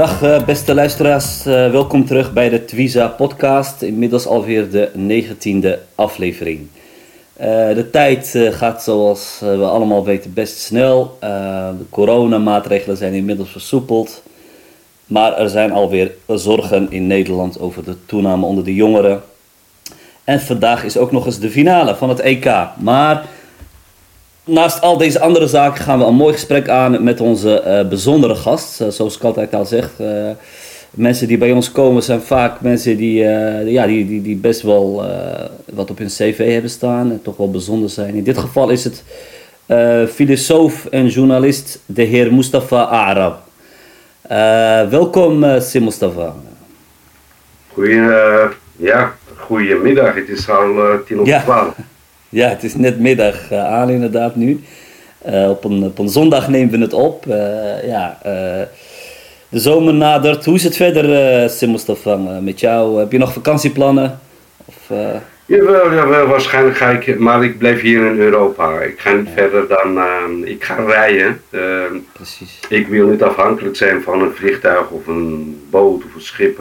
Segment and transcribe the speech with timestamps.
[0.00, 5.78] Dag eh, beste luisteraars, eh, welkom terug bij de Twiza podcast, inmiddels alweer de negentiende
[5.94, 6.68] aflevering.
[7.40, 11.16] Uh, de tijd gaat zoals we allemaal weten best snel.
[11.78, 14.22] de coronamaatregelen zijn inmiddels versoepeld.
[15.06, 19.22] Maar er zijn alweer zorgen in Nederland over de toename onder de jongeren.
[20.24, 22.52] En vandaag is ook nog eens de finale van het EK.
[22.78, 23.24] Maar
[24.44, 28.34] naast al deze andere zaken gaan we een mooi gesprek aan met onze uh, bijzondere
[28.34, 28.80] gast.
[28.80, 29.90] Uh, zoals ik altijd al zeg.
[30.00, 30.30] Uh,
[30.90, 33.22] mensen die bij ons komen zijn vaak mensen die,
[33.64, 35.04] ja, die, die, die best wel
[35.72, 37.10] wat op hun cv hebben staan.
[37.10, 38.14] En toch wel bijzonder zijn.
[38.14, 39.04] In dit geval is het
[40.12, 43.38] filosoof en journalist de heer Mustafa Arab.
[44.90, 46.34] welkom Sim Mustafa.
[47.72, 48.02] Goeie,
[48.76, 50.14] ja, goedemiddag.
[50.14, 50.74] Het is al
[51.06, 51.74] tien over twaalf.
[52.30, 52.48] Ja.
[52.48, 54.60] Het is net middag uh, aan inderdaad nu.
[55.28, 57.26] Uh, op, een, op een zondag nemen we het op.
[57.26, 58.18] Uh, ja,
[59.48, 60.44] de zomer nadert.
[60.44, 61.76] Hoe is het verder, uh, Sim
[62.42, 62.98] met jou?
[62.98, 64.20] Heb je nog vakantieplannen?
[64.64, 64.90] Of,
[65.50, 68.80] Jawel, jawel, waarschijnlijk ga ik, maar ik blijf hier in Europa.
[68.80, 71.40] Ik ga niet verder dan, ehm, ik ga rijden.
[71.50, 72.60] Ehm, Precies.
[72.68, 76.58] Ik wil niet afhankelijk zijn van een vliegtuig of een boot of een schip.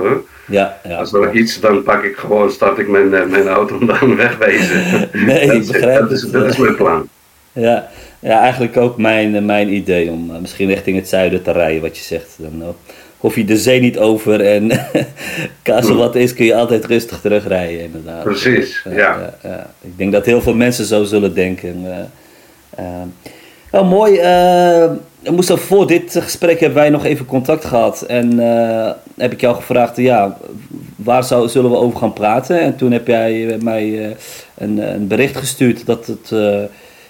[0.50, 3.80] Ja, ja, Als er iets, dan pak ik gewoon, start ik mijn, eh, mijn auto
[3.80, 4.84] en dan wegwezen.
[5.26, 7.08] nee, dat, ik begrijp dat, is, dat is mijn plan.
[7.52, 11.52] Ja, ja eigenlijk ook mijn, eh, mijn idee om uh, misschien richting het zuiden te
[11.52, 12.36] rijden, wat je zegt.
[12.38, 12.76] Dan,
[13.18, 14.72] hoef je de zee niet over en
[15.76, 18.24] als er wat is kun je altijd rustig terugrijden inderdaad.
[18.24, 19.34] Precies, ja.
[19.82, 21.86] Ik denk dat heel veel mensen zo zullen denken.
[23.72, 24.20] Oh, mooi.
[24.20, 24.92] Uh,
[25.32, 28.02] moest voor dit gesprek hebben wij nog even contact gehad.
[28.02, 30.38] En uh, heb ik jou gevraagd, ja,
[30.96, 32.60] waar zou, zullen we over gaan praten?
[32.60, 34.16] En toen heb jij mij
[34.58, 36.30] een, een, bericht gestuurd dat, het,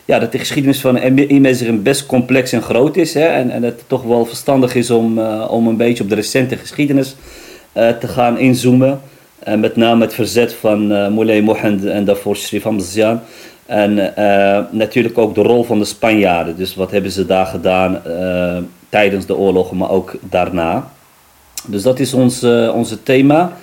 [0.05, 3.13] ja, dat de geschiedenis van Imeziren best complex en groot is.
[3.13, 3.25] Hè?
[3.25, 6.57] En, en dat het toch wel verstandig is om, om een beetje op de recente
[6.57, 7.15] geschiedenis
[7.73, 9.01] te gaan inzoomen.
[9.39, 13.21] En met name het verzet van Moulay Mohand en daarvoor Shrif Hamzian.
[13.69, 16.55] En uh, natuurlijk ook de rol van de Spanjaarden.
[16.55, 18.57] Dus wat hebben ze daar gedaan uh,
[18.89, 20.91] tijdens de oorlogen, maar ook daarna.
[21.65, 23.57] Dus dat is ons, uh, onze thema.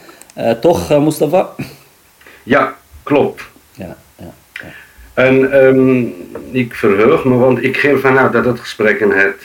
[0.60, 1.48] toch, Mustafa?
[2.42, 3.42] Ja, klopt.
[3.72, 4.68] Ja, ja, ja.
[5.14, 6.14] En um,
[6.50, 9.42] ik verheug me, want ik ging vanuit dat het gesprek in het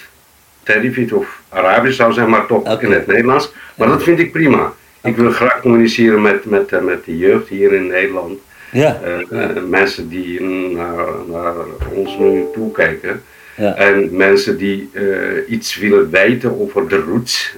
[0.63, 2.79] Terrifiet of Arabisch zou zijn, maar toch okay.
[2.79, 3.51] in het Nederlands.
[3.75, 4.73] Maar dat vind ik prima.
[5.03, 8.39] Ik wil graag communiceren met, met, met de jeugd hier in Nederland.
[8.71, 8.99] Ja.
[9.31, 10.41] Uh, mensen die
[10.75, 11.53] naar, naar
[11.93, 13.21] ons nu toekijken.
[13.57, 13.75] Ja.
[13.75, 15.13] En mensen die uh,
[15.47, 17.53] iets willen weten over de roots.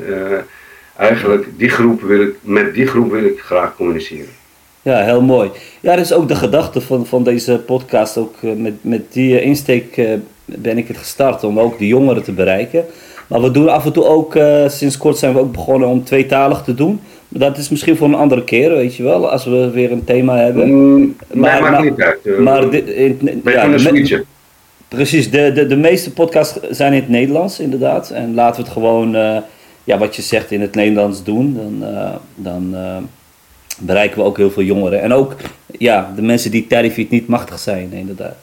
[0.97, 4.27] eigenlijk, die groep wil ik, met die groep wil ik graag communiceren.
[4.81, 5.51] Ja, heel mooi.
[5.79, 8.17] Ja, dat is ook de gedachte van, van deze podcast.
[8.17, 10.01] Ook met, met die insteek
[10.45, 12.85] ben ik het gestart om ook de jongeren te bereiken.
[13.27, 14.37] Maar we doen af en toe ook,
[14.67, 17.01] sinds kort zijn we ook begonnen om tweetalig te doen.
[17.35, 20.37] Dat is misschien voor een andere keer, weet je wel, als we weer een thema
[20.37, 20.69] hebben.
[20.69, 22.19] Mm, maar, maakt niet uit.
[22.23, 24.23] Uh, maar dit, in, ja, de,
[24.87, 28.09] Precies, de, de, de meeste podcasts zijn in het Nederlands, inderdaad.
[28.09, 29.37] En laten we het gewoon, uh,
[29.83, 31.53] ja, wat je zegt, in het Nederlands doen.
[31.55, 32.75] Dan, uh, dan
[33.79, 35.01] bereiken we ook heel veel jongeren.
[35.01, 35.35] En ook
[35.77, 38.35] ja, de mensen die Terrifiet niet machtig zijn, inderdaad.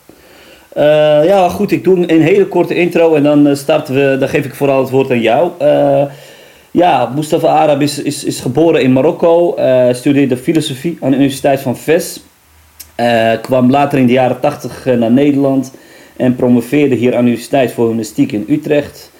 [1.26, 4.54] ja, goed, ik doe een hele korte intro en dan starten we, dan geef ik
[4.54, 5.50] vooral het woord aan jou.
[6.72, 11.76] Ja, Mustafa Arab is, is, geboren in Marokko, uh, studeerde filosofie aan de Universiteit van
[11.76, 12.20] Fes.
[13.00, 15.72] Uh, kwam later in de jaren 80 uh, naar Nederland
[16.16, 19.10] en promoveerde hier aan de Universiteit voor Humanistiek in Utrecht.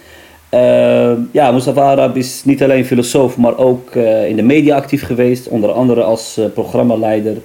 [1.33, 3.95] ja, Mustafa Arab is niet alleen filosoof, maar ook
[4.29, 7.37] in de media actief geweest, onder andere als programmaleider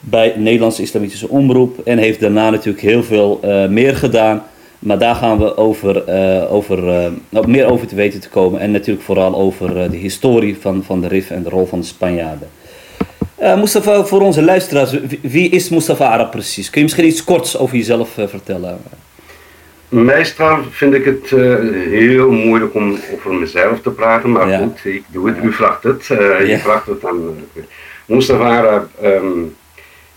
[0.00, 4.42] bij Nederlandse Islamitische Omroep en heeft daarna natuurlijk heel veel meer gedaan.
[4.82, 6.78] Maar daar gaan we over, uh, over,
[7.30, 8.60] uh, meer over te weten te komen.
[8.60, 11.80] En natuurlijk vooral over uh, de historie van, van de RIF en de rol van
[11.80, 12.48] de Spanjaarden.
[13.56, 16.70] Mustafa, voor onze luisteraars, wie is Mustafa Arab precies?
[16.70, 18.78] Kun je misschien iets korts over jezelf vertellen?
[19.88, 21.30] Meestal vind ik het
[21.90, 25.36] heel moeilijk om over mezelf te praten, maar goed, ik doe het.
[25.42, 26.06] U vraagt het.
[26.46, 27.34] Je vraagt het aan
[28.06, 28.88] Mustafa Arab.
[29.04, 29.54] Um,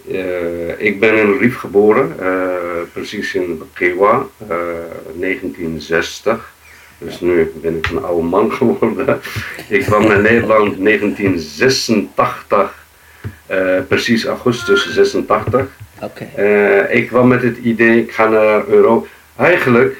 [0.07, 2.27] uh, ik ben in Rif geboren, uh,
[2.93, 4.57] precies in Bekewa, uh,
[5.19, 6.53] 1960.
[6.97, 9.19] Dus nu ben ik een oude man geworden.
[9.69, 12.85] ik kwam naar Nederland 1986,
[13.51, 15.67] uh, precies augustus 86.
[16.01, 16.29] Okay.
[16.37, 19.07] Uh, ik kwam met het idee, ik ga naar Europa.
[19.35, 19.97] Eigenlijk,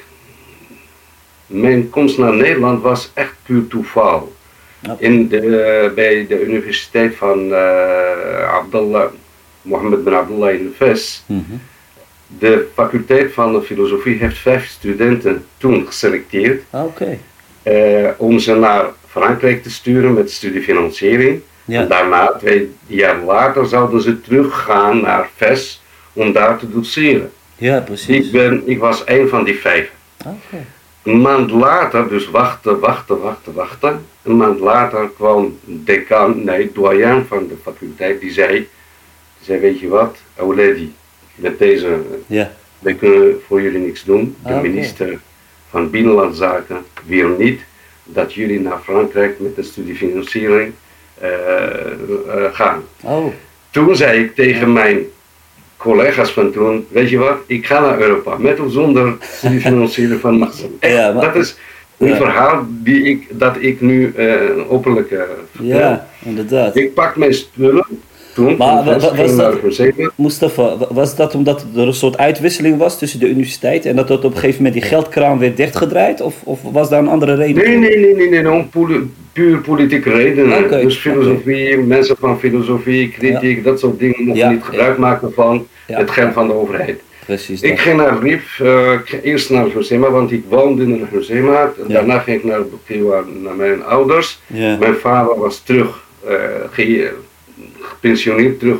[1.46, 4.34] mijn komst naar Nederland was echt puur toeval.
[4.98, 7.54] In de, bij de universiteit van
[8.46, 9.10] Abdullah,
[9.66, 11.24] Mohammed bin Abdullah in Fes.
[11.26, 11.60] Mm -hmm.
[12.38, 16.62] De faculteit van de filosofie heeft vijf studenten toen geselecteerd.
[16.70, 17.18] Okay.
[17.62, 21.40] Uh, om ze naar Frankrijk te sturen met studiefinanciering.
[21.64, 21.80] Ja.
[21.80, 25.82] En daarna, twee jaar later, zouden ze teruggaan naar VES
[26.12, 27.32] om daar te doceren.
[27.56, 28.26] Ja, precies.
[28.26, 29.90] Ik, ben, ik was een van die vijf.
[30.18, 30.64] Okay.
[31.02, 34.06] Een maand later, dus wachten, wachten, wachten, wachten.
[34.22, 38.68] Een maand later kwam decaan, nee, doyen van de faculteit, die zei,
[39.40, 40.92] zei weet je wat, Auledi,
[41.34, 42.52] met deze, ja.
[42.78, 44.36] wij kunnen voor jullie niks doen.
[44.46, 45.18] De Ah, minister
[45.70, 47.60] van Binnenlandse Zaken wil niet
[48.04, 50.72] dat jullie naar Frankrijk met de studiefinanciering
[51.20, 51.94] eh, eh,
[52.52, 52.82] gaan.
[53.02, 53.26] Oh,
[53.70, 54.98] Toen zei ik tegen mijn
[55.76, 60.38] collega's van toen, weet je wat, ik ga naar Europa, met of zonder studiefinanciering van
[60.80, 61.56] Ja, maar- dat is
[61.98, 62.16] een Ja.
[62.16, 65.66] verhaal die ik, dat ik nu eh, openlijk vertel.
[65.66, 66.76] ja, inderdaad.
[66.76, 67.86] Ik pak mijn spullen
[68.36, 69.02] toen, Maar was
[69.36, 70.12] dat-.
[70.14, 74.08] Mustafa, wa- was dat omdat er een soort uitwisseling was tussen de universiteiten en dat
[74.08, 76.20] dat op een gegeven moment die geldkraan werd dichtgedraaid?
[76.20, 77.64] Of, of was daar een andere reden?
[77.64, 80.70] Nee, nee, nee, nee, nee, poli- puur politieke redenen.
[80.70, 85.66] Dus filosofie, mensen van filosofie, kritiek, dat soort dingen mochten Ja, niet gebruik maken van
[85.86, 87.00] het geld van de overheid.
[87.26, 87.60] Precies.
[87.60, 87.78] Ik dat.
[87.78, 91.08] ging naar RIF, eh, ik ging eerst naar Hosema, want ik woonde in.
[91.08, 91.72] En.
[91.88, 94.38] Daarna ging ik naar Bukiwa, naar mijn ouders.
[94.46, 96.34] Mijn vader was terug, eh,
[96.70, 97.12] ge-
[97.86, 98.78] gepensioneerd, terug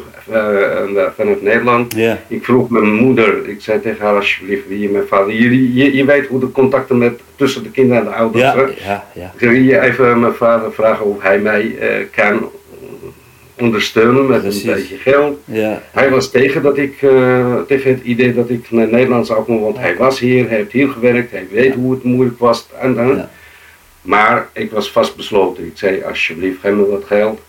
[0.95, 1.97] naar- vanuit Nederland.
[2.29, 5.97] Ik vroeg mijn moeder, ik zei tegen haar alsjeblieft, wie je mijn vader, je, je,
[5.97, 8.55] je weet hoe de contacten met, tussen de kinderen en de ouders ja,
[8.85, 9.33] ja, ja.
[9.39, 12.51] Wil je even mijn vader vragen of hij mij eh, kan
[13.59, 14.63] ondersteunen met Precies.
[14.65, 15.39] een beetje geld.
[15.45, 15.83] ja.
[15.93, 16.99] Hij was tegen, dat ik,
[17.67, 20.73] tegen het idee dat ik naar Nederland zou komen, want hij was hier, hij heeft
[20.73, 22.69] hier gewerkt, hij weet hoe het moeilijk was.
[22.81, 23.29] En.
[24.03, 25.65] Maar ik was vastbesloten.
[25.65, 27.41] Ik zei alsjeblieft, geef me wat geld.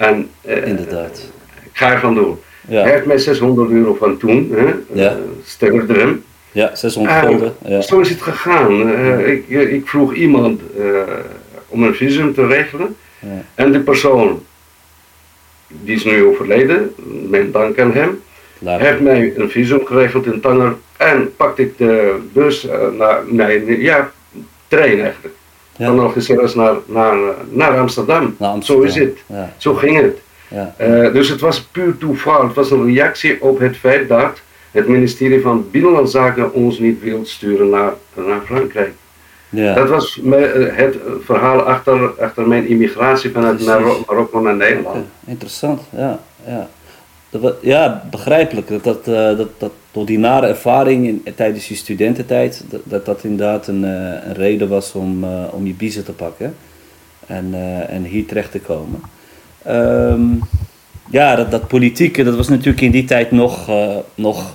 [0.00, 1.30] En eh, Inderdaad.
[1.64, 2.38] ik ga er van doen.
[2.68, 4.64] Hij heeft mij 600 euro van toen, hè,
[5.02, 5.16] Ja.
[5.58, 6.24] eh, hem.
[6.52, 7.54] ja 600 Ah, gulden.
[7.66, 7.80] Ja.
[7.80, 8.94] Zo is het gegaan.
[8.94, 10.60] Eh, ik, ik vroeg iemand
[11.68, 12.96] om een visum te regelen.
[13.18, 13.28] Ja.
[13.54, 14.42] En de persoon,
[15.68, 16.94] die is nu overleden,
[17.28, 18.22] mijn dank aan hem,
[18.58, 20.74] Laat- heeft mij een visum geregeld in Tanger.
[20.96, 22.66] En pakte ik de bus
[22.98, 24.10] naar, nee, ja,
[24.68, 25.34] trein eigenlijk.
[25.86, 27.16] Van Algeciras naar, naar,
[27.50, 28.34] naar Amsterdam.
[28.38, 28.88] Naar Amsterdam.
[28.88, 29.18] Zo is het.
[29.56, 30.18] Zo ging het.
[30.76, 32.46] Eh, dus het was puur toeval.
[32.46, 34.40] Het was een reactie op het feit dat
[34.70, 38.92] het ministerie van Binnenlandse Zaken ons niet wil sturen naar, naar Frankrijk.
[39.48, 39.74] ja.
[39.74, 43.66] Dat was eh, het verhaal achter, achter mijn immigratie vanuit
[44.06, 45.06] Marokko naar Nederland.
[45.26, 46.20] Interessant, ja.
[46.46, 46.68] Ja,
[47.30, 48.68] dat, ja begrijpelijk.
[48.68, 53.04] Dat, dat, eh, dat, dat door die nare ervaring in, tijdens je studententijd, dat dat,
[53.04, 53.90] dat inderdaad een, eh,
[54.28, 56.54] een reden was om, eh, om je biezen te pakken
[57.26, 57.54] en,
[57.88, 59.00] en hier terecht te komen.
[59.62, 60.20] Ehm,
[61.10, 63.70] ja, dat, dat politieke, dat was natuurlijk in die tijd nog,
[64.14, 64.52] nog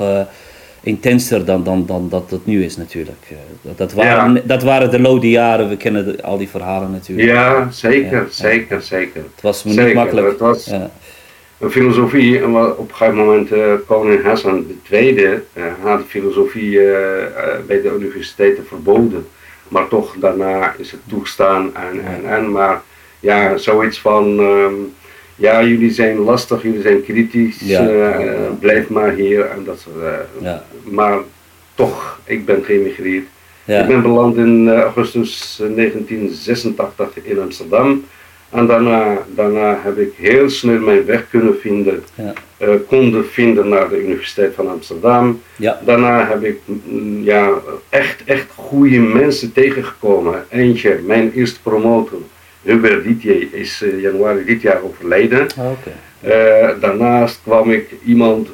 [0.82, 3.34] intenser dan, dan, dan dat het nu is natuurlijk.
[3.62, 4.42] Dat, dat, waren, Ja.
[4.46, 7.28] dat waren de lode jaren, we kennen de- al die verhalen natuurlijk.
[7.30, 9.22] Ja, zeker, Ja, zeker, zeker.
[9.34, 10.28] Het was me niet makkelijk.
[10.28, 10.90] het was- Ja.
[11.60, 15.34] Een filosofie, en wat op een gegeven moment eh, koning Hassan II uh,
[15.82, 19.28] had de filosofie eh, eh, bij de universiteiten verboden.
[19.68, 22.52] Maar toch daarna is het toegestaan en, en, en.
[22.52, 22.82] Maar
[23.20, 24.74] ja, zoiets van, ehm,
[25.36, 27.88] ja jullie zijn lastig, jullie zijn kritisch, Ja.
[27.88, 29.46] eh, eh, blijf maar hier.
[29.46, 29.86] En dat,
[30.42, 30.54] eh.
[30.84, 31.18] Maar
[31.76, 33.26] toch, ik ben geëmigreerd.
[33.66, 38.04] Ik ben beland in eh, augustus eh, 1986 in Amsterdam.
[38.56, 42.34] En daarna, daarna heb ik heel snel mijn weg kunnen vinden, Ja.
[42.58, 45.42] eh, konden vinden naar de Universiteit van Amsterdam.
[45.56, 45.80] Ja.
[45.86, 47.50] Daarna heb ik mm, ja,
[47.90, 50.46] echt, echt goede mensen tegengekomen.
[50.50, 52.20] Eentje, mijn eerste promotor,
[52.62, 55.48] Hubert Dietier, is eh, januari dit jaar overleden.
[55.58, 55.66] Ah.
[56.22, 58.50] Eh, daarnaast kwam ik iemand,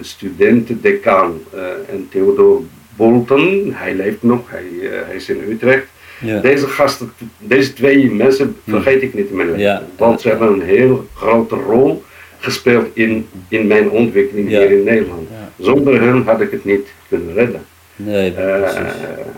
[0.00, 1.60] studentendecaan, eh
[1.94, 2.62] en Theodor
[2.96, 4.64] Bolton, hij leeft nog, hij,
[5.06, 5.86] hij is in Utrecht.
[6.22, 6.40] Ja.
[6.40, 9.62] Deze gasten, deze twee mensen vergeet ik niet in mijn leven.
[9.62, 9.82] Ja.
[9.96, 12.02] Want ze hebben een heel grote rol
[12.38, 14.58] gespeeld in, in mijn ontwikkeling Ja.
[14.58, 15.28] hier in Nederland.
[15.58, 17.62] Zonder hen had ik het niet kunnen redden.
[17.96, 18.78] Nee, Eh, precies.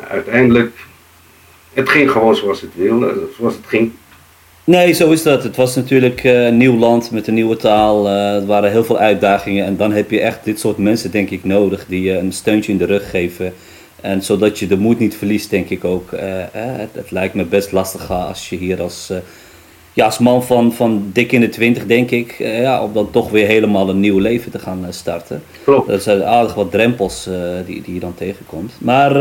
[0.09, 0.71] uiteindelijk,
[1.73, 3.91] het ging gewoon zoals het wilde, zoals het ging.
[4.64, 5.43] Nee, zo is dat.
[5.43, 8.07] Het was natuurlijk eh, een nieuw land met een nieuwe taal.
[8.09, 9.64] eh, er waren heel veel uitdagingen.
[9.64, 11.85] En dan heb je echt dit soort mensen, denk ik, nodig.
[11.88, 13.53] Die je een steuntje in de rug geven.
[14.04, 16.11] En zodat je de moed niet verliest, denk ik ook.
[16.52, 19.11] het, het, lijkt me best lastig als je hier als
[19.94, 23.11] ja, als man van, van dik in de twintig, denk ik, uh, ja, om dan
[23.11, 25.42] toch weer helemaal een nieuw leven te gaan uh, starten.
[25.64, 25.88] Klopt.
[25.88, 27.34] Dat zijn aardig wat drempels uh,
[27.66, 28.73] die, die je dan tegenkomt.
[28.78, 29.12] Maar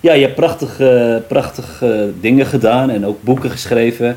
[0.00, 4.16] ja, je hebt prachtige, prachtige dingen gedaan en ook boeken geschreven.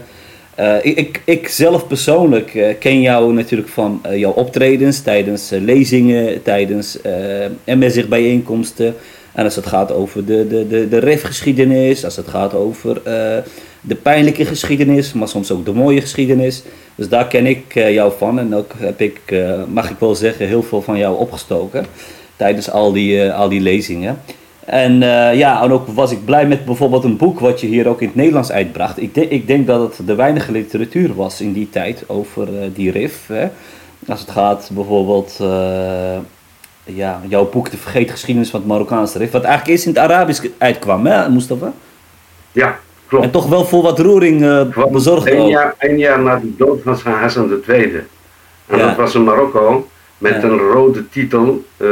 [0.82, 6.98] ik, ik zelf persoonlijk ken jou natuurlijk van jouw optredens tijdens lezingen, tijdens
[7.65, 8.96] MSIG-bijeenkomsten.
[9.39, 13.01] En als het gaat over de, de, de, de refgeschiedenis, als het gaat over
[13.81, 16.63] de pijnlijke geschiedenis, maar soms ook de mooie geschiedenis.
[16.96, 20.15] Dus daar ken ik uh, jou van en ook heb ik, uh, mag ik wel
[20.15, 21.86] zeggen, heel veel van jou opgestoken
[22.36, 24.22] tijdens al die, al die lezingen.
[24.65, 25.00] En
[25.36, 28.08] ja, en ook was ik blij met bijvoorbeeld een boek wat je hier ook in
[28.08, 29.01] het Nederlands uitbracht.
[29.01, 33.29] Ik, ik denk dat het de weinige literatuur was in die tijd over die RIF.
[34.08, 35.39] Als het gaat bijvoorbeeld,
[36.96, 40.12] ja, jouw boek De Vergeten Geschiedenis van het Marokkaanse RIF, wat eigenlijk eerst in het
[40.12, 41.74] Arabisch uitkwam, hè, Mustafa?
[42.51, 42.79] Ja,
[43.10, 46.81] en toch wel voor wat roering uh, bezorgd een jaar, een jaar na de dood
[46.84, 48.01] van Hassan II.
[48.65, 51.65] En dat was in Marokko met een rode titel.
[51.77, 51.89] Uh,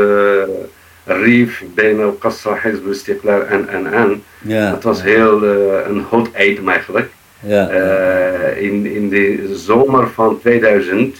[1.05, 4.23] Rif, Ben al-Qassa, Hizb al-Istiqlal en en en.
[4.41, 4.69] Ja.
[4.69, 5.51] Dat was heel uh,
[5.87, 7.09] een hot item eigenlijk.
[7.39, 7.71] Ja.
[7.71, 11.17] Uh, in, in de zomer van 2000,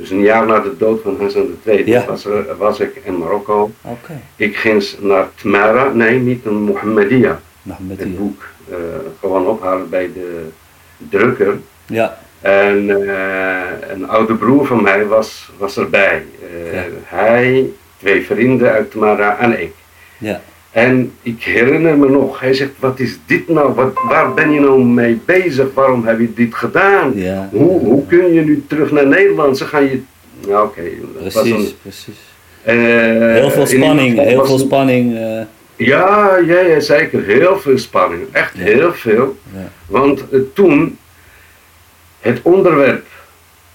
[0.00, 2.04] dus een jaar na de dood van Hassan II, ja.
[2.04, 2.26] was,
[2.58, 3.70] was ik in Marokko.
[3.82, 4.20] Okay.
[4.36, 7.40] Ik ging naar Tmara, nee, niet naar Mohammedia.
[7.86, 8.76] Het boek uh,
[9.20, 10.48] gewoon ophalen bij de
[11.08, 11.58] drukker.
[11.86, 12.18] Ja.
[12.40, 16.24] En uh, een oude broer van mij was, was erbij.
[16.54, 16.84] Uh, ja.
[17.04, 19.72] Hij, twee vrienden uit Mara en ik.
[20.18, 20.40] Ja.
[20.70, 23.74] En ik herinner me nog, hij zegt, wat is dit nou?
[23.74, 25.74] Wat, waar ben je nou mee bezig?
[25.74, 27.12] Waarom heb je dit gedaan?
[27.14, 27.48] Ja.
[27.52, 29.58] Hoe, hoe kun je nu terug naar Nederland?
[29.58, 30.00] Ze gaan je...
[30.46, 30.80] Nou oké.
[30.80, 32.18] Okay, precies, een, precies.
[32.62, 35.18] heel veel spanning, heel veel spanning.
[35.76, 37.24] Ja, ja, ja, zeker.
[37.24, 38.22] Heel veel spanning.
[38.32, 39.38] Echt heel veel.
[39.52, 39.68] Ja.
[39.86, 40.98] Want uh, toen,
[42.20, 43.06] het onderwerp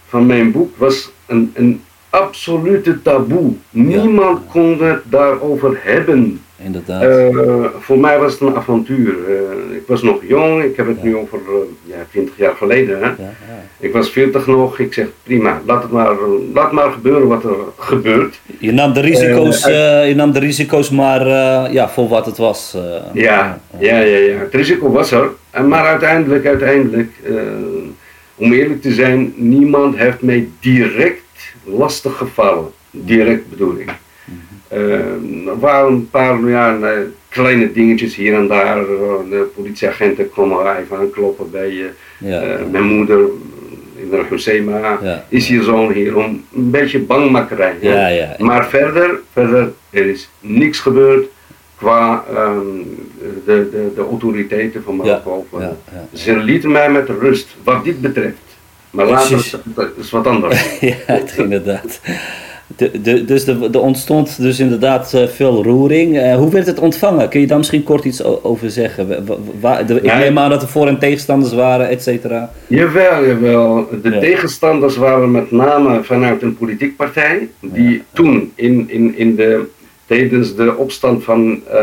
[0.07, 3.53] van mijn boek was een, een absolute taboe.
[3.69, 6.41] Niemand kon het daarover hebben.
[6.63, 7.03] Inderdaad.
[7.03, 9.15] Uh, voor mij was het een avontuur.
[9.29, 13.00] Uh, ik was nog jong, ik heb het nu over uh, ja, 20 jaar geleden.
[13.00, 13.07] Hè?
[13.07, 13.33] Ja,
[13.79, 16.15] ik was 40 nog, ik zeg prima, laat het maar,
[16.53, 18.39] laat maar gebeuren wat er gebeurt.
[18.59, 21.27] Je nam de risico's, je nam de risico's maar
[21.71, 22.77] ja, voor wat het was.
[23.13, 25.29] ja, ja, ja, ja, het risico was er.
[25.67, 27.12] Maar uiteindelijk, uiteindelijk,
[28.35, 32.71] om eerlijk te zijn, niemand heeft mij direct lastig gevallen.
[32.91, 33.89] Direct bedoel ik.
[34.75, 36.77] Uh, er waren een paar ja,
[37.29, 38.75] kleine dingetjes hier en daar.
[39.29, 43.20] De politieagenten komen even aankloppen bij ja, uh, mijn moeder.
[43.96, 47.75] In de Husseima ja, is je zoon hier om een beetje bangmakkerij.
[47.79, 51.27] Ja, ja, Maar verder, verder, er is niks gebeurd
[51.77, 53.08] qua um,
[53.46, 55.46] de, de, de autoriteiten van Marokko.
[56.13, 58.38] Ze lieten mij met rust wat dit betreft.
[58.89, 60.79] Maar later is het wat anders.
[61.08, 62.00] ja, inderdaad.
[62.67, 66.15] De, de, dus er ontstond dus inderdaad uh, veel roering.
[66.15, 67.29] Uh, hoe werd het ontvangen?
[67.29, 69.27] Kun je daar misschien kort iets over zeggen?
[69.60, 72.51] Waar, de, ik ja, neem aan dat er voor- en tegenstanders waren, et cetera.
[72.67, 73.89] Jawel, jawel.
[74.01, 74.19] De ja.
[74.19, 77.50] tegenstanders waren met name vanuit een politiek partij.
[77.60, 78.00] Die ja.
[78.13, 79.65] toen in, in, in de,
[80.05, 81.74] tijdens de opstand van uh,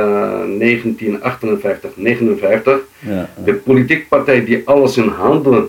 [0.59, 2.79] 1958, 59,
[3.45, 5.69] de politiek partij die alles in handen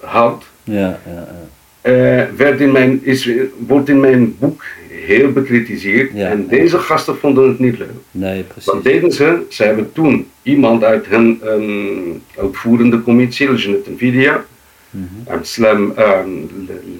[0.00, 0.44] had.
[0.64, 1.50] Ja, ja, ja.
[1.82, 6.10] Uh, werd in mijn, is, wordt in mijn boek heel bekritiseerd.
[6.14, 7.88] Ja, en deze gasten vonden het niet leuk.
[8.10, 8.72] Nee, precies.
[8.72, 9.42] Wat deden ze?
[9.48, 14.44] Ze hebben toen iemand uit hun um, uitvoerende commissie, Lejnet Nvidia,
[14.90, 15.44] mm -hmm.
[15.44, 15.94] Slam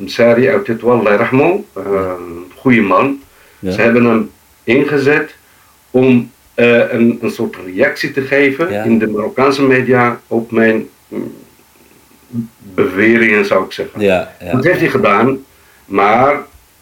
[0.00, 3.20] Msari uit Tetwal, Allah rahmo, een goede man.
[3.58, 3.70] Ja.
[3.70, 4.30] Ze hebben hem
[4.64, 5.34] ingezet
[5.90, 8.82] om uh, een, een soort reactie te geven Ja.
[8.82, 11.32] in de Marokkaanse media op mijn mm,
[12.74, 14.00] beweringen, zou ik zeggen.
[14.00, 14.52] Ja, ja.
[14.52, 15.38] Dat heeft hij gedaan,
[15.84, 16.36] maar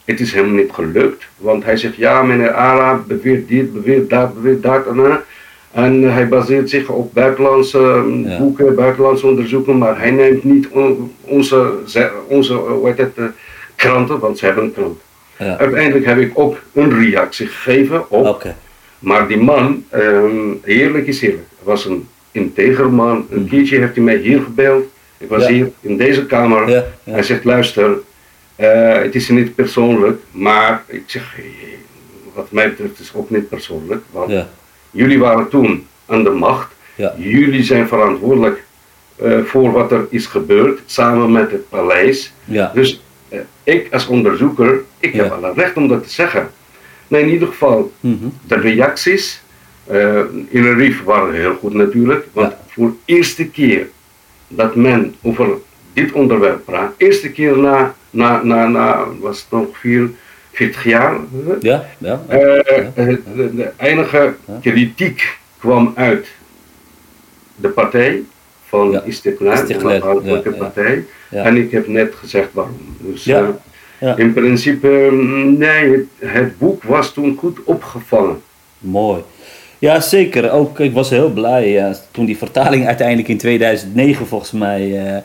[0.04, 1.24] het is hem niet gelukt.
[1.36, 4.86] Want hij zegt, ja, meneer Ara beweert dit, beweert dat, beweert dat.
[4.86, 5.14] En, eh,
[5.84, 8.38] en hij baseert zich op buitenlandse Ja.
[8.38, 13.24] boeken, buitenlandse onderzoeken, maar hij neemt niet on- onze, ze- onze eh, hoe het, eh,
[13.76, 14.98] kranten, want ze hebben een krant.
[15.38, 15.56] Ja.
[15.58, 18.24] Uiteindelijk heb ik ook een reactie gegeven op,
[18.98, 20.30] maar die man, ehm,
[20.64, 23.26] eerlijk is eerlijk, was een integer man.
[23.30, 24.84] Een keertje heeft hij mij hier gebeld.
[25.20, 26.84] Ik was hier in deze kamer.
[27.04, 27.98] Hij zegt, luister,
[28.56, 31.36] eh, het is niet persoonlijk, maar ik zeg,
[32.34, 34.32] wat mij betreft is het ook niet persoonlijk, want
[34.90, 36.72] jullie waren toen aan de macht.
[37.16, 38.64] Jullie zijn verantwoordelijk
[39.16, 42.32] eh, voor wat er is gebeurd, samen met het paleis.
[42.44, 42.70] Ja.
[42.74, 46.50] Dus eh, ik als onderzoeker, ik heb alle recht om dat te zeggen.
[47.08, 48.26] Nee, in ieder geval, Mhm.
[48.46, 49.42] de reacties
[49.92, 53.88] Uh, in een Rif waren heel goed natuurlijk, want voor de eerste keer
[54.52, 55.48] dat men over
[55.92, 60.10] dit onderwerp praat, eerste keer na, na, na, na was het nog vier,
[60.52, 61.16] 40 jaar.
[61.60, 62.20] Ja, ja.
[62.30, 62.36] Uh,
[62.94, 66.28] de, de, enige kritiek kwam uit
[67.56, 68.22] de partij
[68.68, 69.02] van ja.
[69.02, 71.04] Istiklal, de onafhankelijke partij.
[71.30, 72.96] En ik heb net gezegd waarom.
[72.98, 73.48] Dus uh,
[74.16, 74.88] in principe,
[75.58, 78.42] nee, het, het boek was toen goed opgevangen.
[78.78, 79.22] Mooi.
[79.80, 80.50] Ja, zeker.
[80.50, 85.16] Ook, ik was heel blij ja, toen die vertaling uiteindelijk in 2009 volgens mij uh,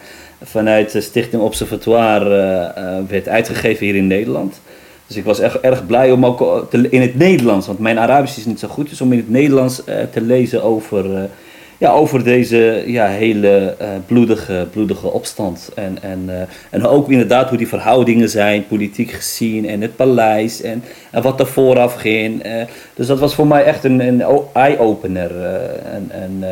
[0.44, 4.62] vanuit de Stichting Observatoire uh, werd uitgegeven hier in Nederland.
[5.08, 8.38] Dus ik was echt erg blij om ook te, in het Nederlands, want mijn Arabisch
[8.38, 9.82] is niet zo goed, dus om in het Nederlands
[10.12, 11.30] te lezen over
[11.78, 15.70] ja, over deze ja, hele uh, bloedige, bloedige opstand.
[15.76, 20.62] En, en, uh, en ook inderdaad hoe die verhoudingen zijn, politiek gezien, en het paleis,
[20.62, 22.46] en, en wat er vooraf ging.
[22.46, 22.52] Uh,
[22.94, 25.46] dus dat was voor mij echt een, een eye-opener.
[25.84, 26.44] en, en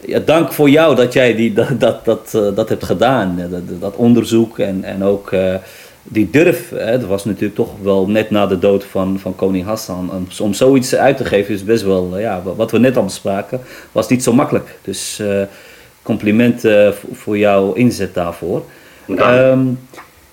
[0.00, 3.96] ja, dank voor jou dat jij die, dat, dat, dat, dat hebt gedaan, dat, dat
[3.96, 5.32] onderzoek en, en ook
[6.08, 9.64] die durf, hè, dat was natuurlijk toch wel net na de dood van, van koning
[9.64, 10.10] Hassan.
[10.12, 13.04] Om, om zoiets uit te geven is best wel, eh, ja, wat we net al
[13.04, 13.60] bespraken,
[13.92, 14.78] was niet zo makkelijk.
[14.82, 15.42] Dus uh,
[16.02, 18.62] complimenten voor jouw inzet daarvoor.
[19.08, 19.78] Um,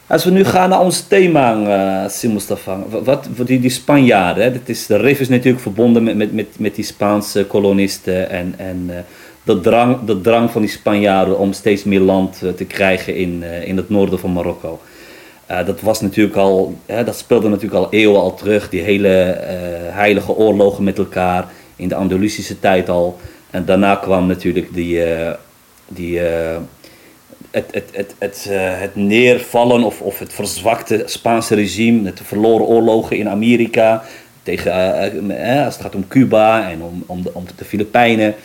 [0.08, 4.52] als we nu gaan naar ons thema, uh, Sim Mustafa, wat, die, die Spanjaarden, hè,
[4.52, 8.54] dat is, de RIF is natuurlijk verbonden met, met, met, met die Spaanse kolonisten en,
[8.58, 8.96] en uh,
[9.44, 13.78] de, drang, de drang van die Spanjaarden om steeds meer land te krijgen in, in
[13.78, 14.80] het noorden van Marokko.
[15.54, 19.48] Uh, dat was natuurlijk al, dat speelde natuurlijk al eeuwen al terug, die hele uh,
[19.96, 23.20] heilige oorlogen met elkaar in de Andalusische tijd al.
[23.50, 25.32] En daarna kwam natuurlijk die, uh,
[25.88, 28.48] die, het, het, het, het,
[28.80, 34.04] het neervallen of, of het verzwakte Spaanse regime, de verloren oorlogen in Amerika,
[34.44, 34.74] tegen,
[35.66, 38.36] als het gaat om Cuba en om, om, de, om de Filipijnen.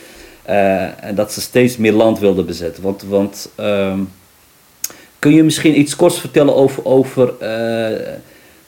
[1.01, 2.83] en dat ze steeds meer land wilden bezetten.
[2.83, 4.01] Want, want ehm,
[5.19, 8.09] Kun je misschien iets korts vertellen over, over, uh,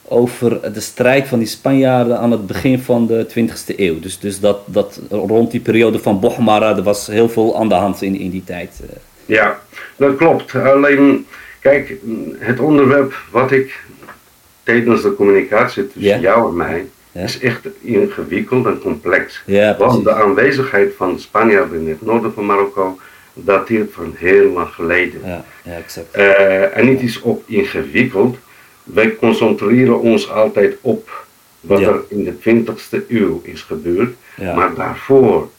[0.03, 3.99] over de strijd van die Spanjaarden aan het begin van de 20e eeuw?
[3.99, 7.75] Dus, dus dat, dat rond die periode van Bochmara, er was heel veel aan de
[7.75, 8.81] hand in, in die tijd.
[8.81, 8.95] Eh.
[9.25, 9.59] Ja,
[9.95, 10.55] dat klopt.
[10.55, 11.25] Alleen,
[11.59, 11.93] kijk,
[12.37, 13.83] het onderwerp wat ik
[14.63, 19.43] tijdens de communicatie tussen jou en mij is echt ingewikkeld en complex.
[19.77, 22.97] Want de aanwezigheid van de Spanjaarden in het noorden van Marokko
[23.33, 25.21] dateert van heel lang geleden.
[25.25, 26.17] Ja, ja exact.
[26.17, 28.37] Uh, en het is ook ingewikkeld.
[28.83, 31.25] Wij concentreren ons altijd op
[31.59, 34.15] wat er in de 20e eeuw is gebeurd.
[34.35, 35.49] Maar daarvoor,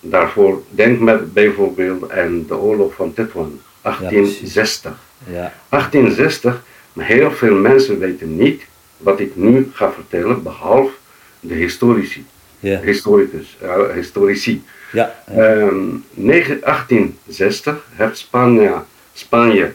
[0.00, 4.92] daarvoor, denk met bijvoorbeeld aan de oorlog van Tetuan, 1860.
[5.26, 8.62] Ja, 1860, maar heel veel mensen weten niet
[8.96, 10.92] wat ik nu ga vertellen, behalve
[11.40, 12.24] de historici.
[12.60, 14.62] Historicus, uh, historici.
[14.92, 15.14] Ja.
[15.36, 18.74] Um, 1860 heeft Spanje,
[19.12, 19.74] Spanje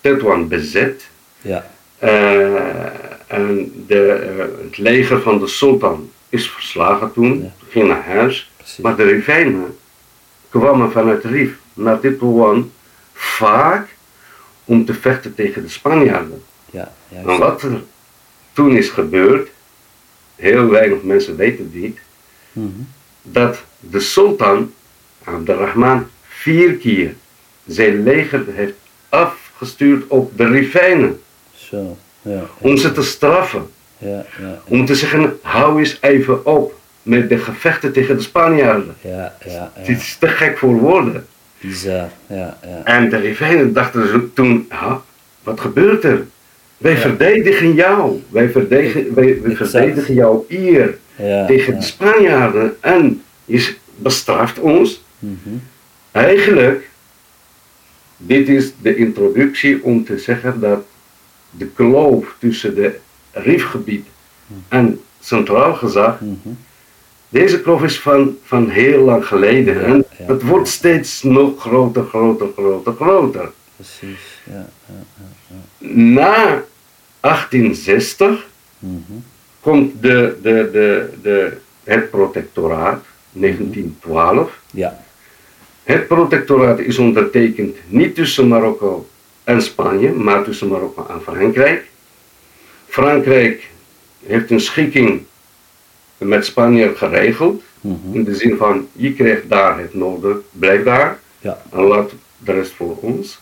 [0.00, 1.08] Tetuan bezet.
[1.40, 1.66] Ja.
[2.02, 2.10] Uh,
[3.26, 7.52] en de, uh, het leger van de sultan is verslagen toen, ja.
[7.68, 8.50] ging naar huis.
[8.56, 8.78] Precies.
[8.78, 9.76] Maar de Rivijnen
[10.48, 12.72] kwamen vanuit Rif naar Tetuan
[13.12, 13.88] vaak
[14.64, 16.42] om te vechten tegen de Spanjaarden.
[16.70, 17.82] Ja, en wat er
[18.52, 19.48] toen is gebeurd,
[20.34, 21.98] heel weinig mensen weten dit,
[22.52, 22.88] mm -hmm.
[23.32, 24.72] Dat de sultan
[25.24, 27.14] Abdurrahman vier keer
[27.66, 28.74] zijn leger heeft
[29.08, 31.20] afgestuurd op de Rifijnen.
[31.54, 33.70] Zo, ja, Om ze te straffen.
[33.98, 38.94] Ja, ja, Om te zeggen, hou eens even op met de gevechten tegen de Spanjaarden.
[39.00, 41.26] Ja, ja, Het is te gek voor woorden.
[41.60, 42.80] Bizar, ja, ja.
[42.84, 44.68] En de Rifijnen dachten toen,
[45.42, 46.26] wat gebeurt er?
[46.76, 48.22] Wij verdedigen jou.
[48.28, 50.98] Wij verdedigen, wij, wij verdedigen jouw eer
[51.46, 52.76] tegen de Spanjaarden.
[52.80, 55.04] En je bestraft ons.
[55.18, 55.62] Mm
[56.16, 56.88] Eigenlijk,
[58.16, 60.84] dit is de introductie om te zeggen dat
[61.50, 62.98] de kloof tussen de
[63.30, 64.06] Rifgebied
[64.46, 64.60] mhm.
[64.68, 66.54] en Centraal Gezag, mhm.
[67.28, 69.84] deze kloof is van, van heel lang geleden.
[69.84, 73.50] en het wordt steeds nog groter, groter, groter, groter.
[73.74, 74.68] Precies, ja.
[74.86, 75.56] ja
[75.88, 76.62] Na
[77.20, 78.46] 1860
[78.78, 79.12] mhm.
[79.66, 84.60] Komt de, de, de, de, het protectoraat 1912.
[84.70, 85.04] Ja.
[85.82, 89.08] Het protectoraat is ondertekend niet tussen Marokko
[89.44, 91.84] en Spanje, maar tussen Marokko en Frankrijk.
[92.86, 93.70] Frankrijk
[94.26, 95.22] heeft een schikking
[96.18, 97.62] met Spanje geregeld.
[97.80, 97.96] Mhm.
[98.12, 101.18] In de zin van, je krijgt daar het noorden, blijf daar.
[101.40, 101.62] Ja.
[101.72, 103.40] En laat de rest voor ons.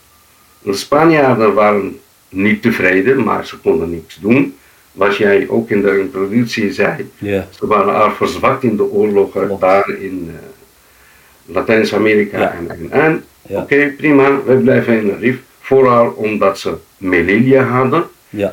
[0.61, 4.55] De Spanjaarden waren niet tevreden, maar ze konden niets doen.
[4.95, 7.11] Wat jij ook in de introductie zei.
[7.49, 13.23] Ze waren al verzwakt in de oorlogen daar in uh, Latijns-Amerika en, en, en.
[13.41, 15.37] Oké, prima, we blijven in de RIF.
[15.59, 18.03] Vooral omdat ze Melilla hadden.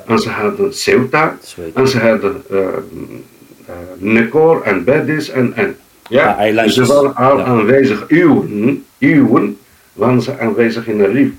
[0.07, 1.39] En ze hadden Ceuta.
[1.75, 5.77] En ze hadden uh, uh, Necor en Betis en, en
[6.09, 8.05] ja, dus ze waren al aanwezig.
[8.09, 9.59] Eeuwen, eeuwen
[9.93, 11.31] waren ze aanwezig in de RIF.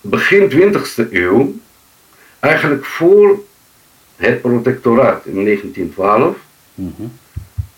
[0.00, 1.54] Begin 20e eeuw,
[2.42, 3.42] eigenlijk voor
[4.16, 6.36] het protectoraat in 1912,
[6.74, 7.02] mhm.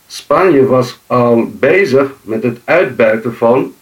[0.06, 3.74] Spanje was al bezig met het uitbuiten van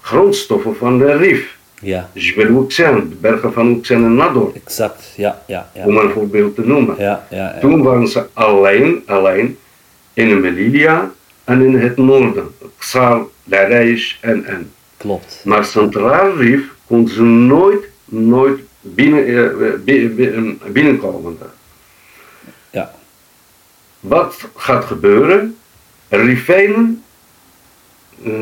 [0.00, 1.56] grondstoffen van de Rif.
[1.80, 2.10] Ja.
[2.12, 4.52] Jbelouxen, de bergen van Uxen en Nador.
[4.64, 5.84] Exact, ja, ja, ja.
[5.84, 6.94] Om een voorbeeld te noemen.
[6.98, 7.58] Ja, ja, ja.
[7.60, 9.58] Toen waren ze alleen, alleen
[10.12, 11.10] in Melilla
[11.44, 12.46] en in het noorden.
[12.78, 14.72] Xal, Larijs en en.
[14.96, 15.40] Klopt.
[15.44, 21.38] Maar Centraal Rif kon ze nooit, nooit binnen, uh, binnenkomen.
[22.70, 22.94] Ja.
[24.00, 25.56] Wat gaat gebeuren?
[26.08, 27.02] Rifijnen,
[28.22, 28.32] uh,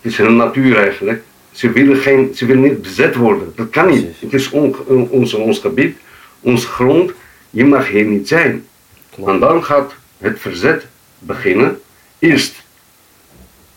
[0.00, 3.52] het is een natuur eigenlijk, ze willen, geen, ze willen niet bezet worden.
[3.56, 4.06] Dat kan niet.
[4.18, 4.76] Het is on,
[5.10, 5.96] ons, ons gebied,
[6.40, 7.12] ons grond.
[7.50, 8.66] Je mag hier niet zijn.
[9.10, 9.30] Klopt.
[9.30, 10.86] En dan gaat het verzet
[11.18, 11.80] beginnen.
[12.18, 12.62] Eerst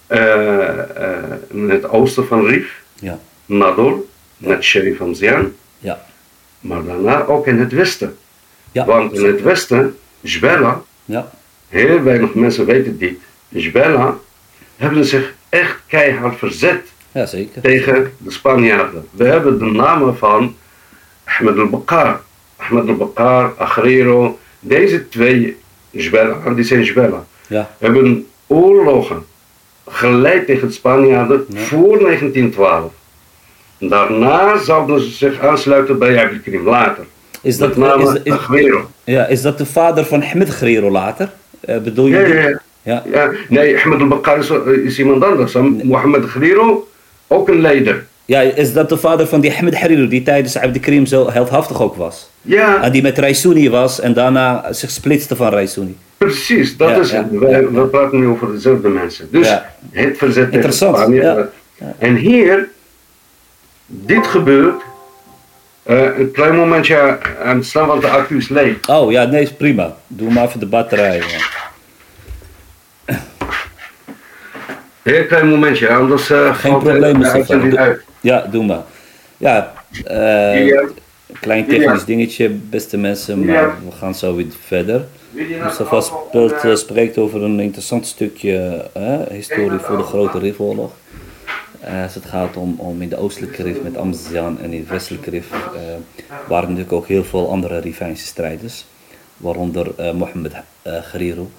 [0.10, 0.70] uh,
[1.50, 3.20] in het oosten van Rif, ja.
[3.46, 4.06] Nador,
[4.38, 5.54] met Sherry van Zian.
[5.80, 6.06] Ja.
[6.60, 8.18] Maar daarna ook in het westen.
[8.72, 8.86] Ja.
[8.86, 11.32] Want in het westen, Jbella, ja.
[11.70, 13.18] heel weinig mensen weten dit,
[13.48, 14.18] Jbella
[14.76, 17.62] hebben zich echt keihard verzet ja, zeker.
[17.62, 19.08] tegen de Spanjaarden.
[19.12, 20.56] We hebben de namen van
[21.24, 22.22] Ahmed al-Bakar,
[22.56, 25.58] Ahmed al-Bakar, Agrero, deze twee
[25.90, 27.76] Jbella, die zijn Jbella, ja.
[27.80, 29.26] hebben oorlogen
[29.88, 32.94] geleid tegen de Spanjaarden voor 1912.
[33.90, 37.04] Daarna zouden ze zich aansluiten bij Abdelkrim later.
[37.42, 38.72] Is dat, is, is,
[39.04, 41.30] ja, is dat de vader van Ahmed Guerrero later?
[41.70, 42.18] Uh, bedoel je?
[42.18, 43.04] Ja, ja, ja.
[43.12, 43.32] ja.
[43.50, 44.50] Nee, Ahmed al-Bakar is,
[44.84, 45.54] is, iemand anders.
[45.84, 46.88] Mohammed Guerrero,
[47.28, 48.06] ook een leider.
[48.26, 51.96] Ja, is dat de vader van die Ahmed Guerrero die tijdens Abdelkrim zo heldhaftig ook
[51.96, 52.30] was?
[52.42, 52.84] Ja.
[52.84, 55.98] En die met Raisuni was en daarna zich splitste van Raisuni.
[56.18, 57.26] Precies, dat is het.
[57.32, 59.28] We, we, praten nu over dezelfde mensen.
[59.32, 59.58] Dus
[59.92, 61.50] het verzet tegen Spanje.
[61.98, 62.70] En hier,
[63.86, 64.82] dit gebeurt.
[65.88, 68.88] Uh, een klein momentje aan het staan, want de accu is leeg.
[68.90, 69.96] Oh ja, nee, is prima.
[70.08, 71.22] Doe maar even de batterij.
[75.02, 78.02] Heel klein momentje, anders uh, Geen probleem, de uit.
[78.22, 78.84] Ja, doe maar.
[79.38, 79.74] Ja,
[80.12, 80.88] uh,
[81.40, 85.06] klein technisch dingetje, beste mensen, maar we gaan zo weer verder.
[85.64, 88.86] Mustafa speelt, spreekt over een interessant stukje
[89.30, 90.92] historie voor de grote rifoorlog.
[91.86, 95.30] Als het gaat om, om in de oostelijke rif met Amsterdam en in de westelijke
[95.30, 95.50] rif
[96.48, 98.86] waren natuurlijk ook heel veel andere Rifijnse strijders.
[99.38, 101.50] Waaronder Mohammed Guerrero,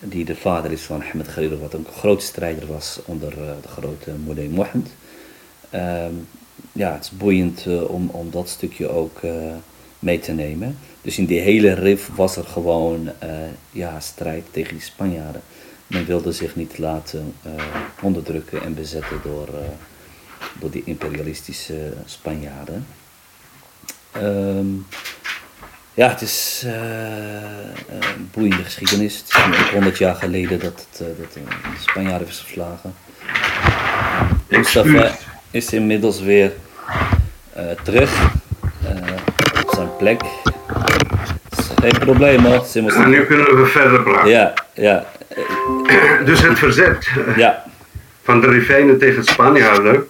[0.00, 4.10] die de vader is van Ahmed Guerrero, wat een grote strijder was onder de grote
[4.24, 4.88] Moulay Mohammed.
[5.70, 6.14] Ehm,
[6.72, 9.20] ja, het is boeiend om, om dat stukje ook
[9.98, 10.78] mee te nemen.
[11.02, 13.10] Dus in die hele rif was er gewoon
[13.70, 15.42] ja, strijd tegen die Spanjaarden.
[15.90, 17.52] Men wilde zich niet laten uh,
[18.00, 19.60] onderdrukken en bezetten door, uh,
[20.58, 22.86] door die imperialistische Spanjaarden.
[24.16, 24.86] Um,
[25.94, 26.64] ja, het is
[28.16, 29.16] een boeiende geschiedenis.
[29.16, 31.40] Het is nu 100 jaar geleden dat, het, dat de
[31.80, 32.94] Spanjaarden is verslagen.
[34.48, 35.16] Mustafa
[35.50, 36.52] is inmiddels weer
[37.82, 38.32] terug
[39.66, 40.20] op zijn plek.
[41.80, 42.66] Geen probleem hoor.
[42.74, 44.30] En nu kunnen we verder praten.
[44.30, 45.06] Ja, ja.
[46.24, 47.64] Dus het verzet ja.
[48.22, 50.08] van de Rifijnen tegen Spanjaarden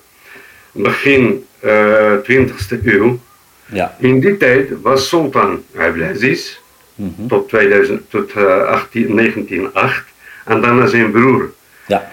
[0.73, 3.19] begin uh, eh, 20e eeuw.
[3.67, 3.97] Ja.
[3.99, 6.59] In die tijd was Sultan Abdelaziz
[6.95, 7.29] mm -hmm.
[7.29, 10.05] tot, 2000, tot uh, 18, 1908
[10.45, 11.53] en daarna zijn broer
[11.87, 12.11] ja.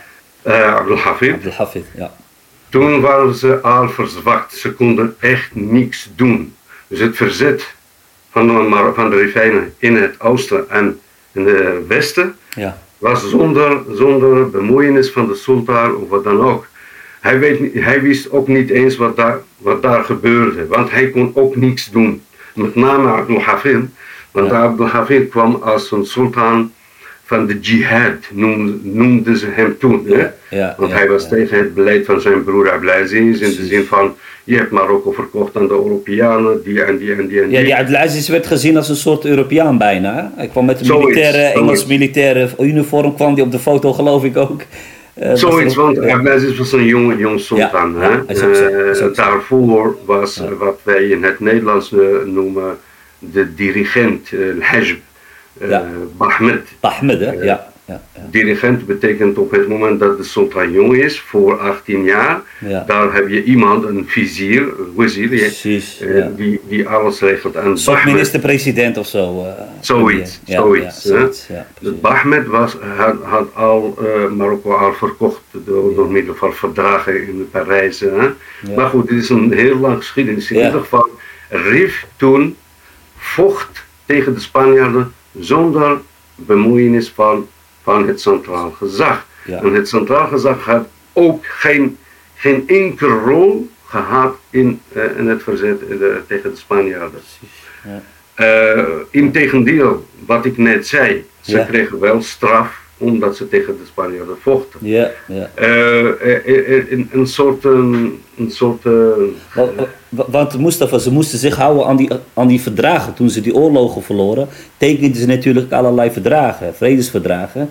[0.47, 1.33] uh, Abdelhafid.
[1.33, 2.11] Abdelhafid ja.
[2.69, 6.55] Toen waren ze al verzwakt, ze konden echt niks doen.
[6.87, 7.75] Dus het verzet
[8.31, 10.99] van de, van de Rifijnen in het oosten en
[11.31, 12.77] in het westen ja.
[12.97, 16.67] Was zonder, zonder bemoeienis van de sultan of wat dan ook.
[17.19, 21.31] Hij, weet, hij wist ook niet eens wat daar, wat daar gebeurde, want hij kon
[21.33, 22.21] ook niets doen.
[22.53, 23.85] Met name Abdul Hafid,
[24.31, 24.61] want ja.
[24.61, 26.71] Abdul Hafid kwam als een sultan
[27.25, 28.29] van de jihad,
[28.81, 30.03] noemden ze hem toen.
[30.05, 33.85] Ja, ja, Want hij was tegen het beleid van zijn broer Abdelaziz in de zin
[33.85, 34.15] van
[34.47, 37.57] je hebt Marokko verkocht aan de Europeanen, die en die en die en die.
[37.57, 40.31] Ja, die Abdelaziz werd gezien als een soort Europeaan bijna.
[40.35, 44.37] Hij kwam met een militaire, Engels militaire uniform, kwam die op de foto geloof ik
[44.37, 44.61] ook.
[45.21, 47.95] Uh, Zoiets, want Abbasis was een jong, jong sultan.
[47.99, 49.11] Ja, hè?
[49.11, 51.93] daarvoor was wat wij in het Nederlands
[52.25, 52.77] noemen
[53.19, 54.97] de dirigent, uh, Hajb,
[56.17, 56.67] Bahmed.
[56.79, 57.31] Bahmed, hè?
[57.31, 57.71] ja.
[57.87, 62.41] Ja, Dirigent betekent op het moment dat de sultan jong is, voor 18 jaar,
[62.85, 65.29] daar heb je iemand, een vizier, een wazir,
[66.01, 67.55] uh, die, die alles regelt.
[67.55, 69.43] En minister-president of zo.
[69.43, 71.01] Uh, zoiets, zoiets.
[71.01, 71.47] zoiets
[71.79, 77.27] dus Bahmed was, had, had al uh, Marokko al verkocht door, door middel van verdragen
[77.27, 78.03] in Parijs.
[78.75, 80.51] Maar goed, dit is een heel lang geschiedenis.
[80.51, 81.09] In ieder geval,
[81.49, 82.55] Rif toen
[83.17, 85.99] vocht tegen de Spanjaarden zonder
[86.35, 87.47] bemoeienis van
[87.87, 89.25] van het centraal gezag.
[89.45, 91.97] En het centraal gezag had ook geen,
[92.35, 97.21] geen enkele rol gehad in, uh, in het verzet uh, tegen de Spanjaarden.
[97.83, 98.01] Ja.
[98.77, 104.35] Uh, Integendeel, wat ik net zei, ze kregen wel straf omdat ze tegen de Spanjaarden
[104.39, 104.79] vochten.
[104.83, 105.49] Ja, ja.
[105.55, 107.63] een, een soort.
[107.63, 108.83] Een, een soort
[110.09, 113.13] want Mustafa, ze moesten zich houden aan die, aan die verdragen.
[113.13, 117.69] Toen ze die oorlogen verloren, tekenden ze natuurlijk allerlei verdragen, vredesverdragen.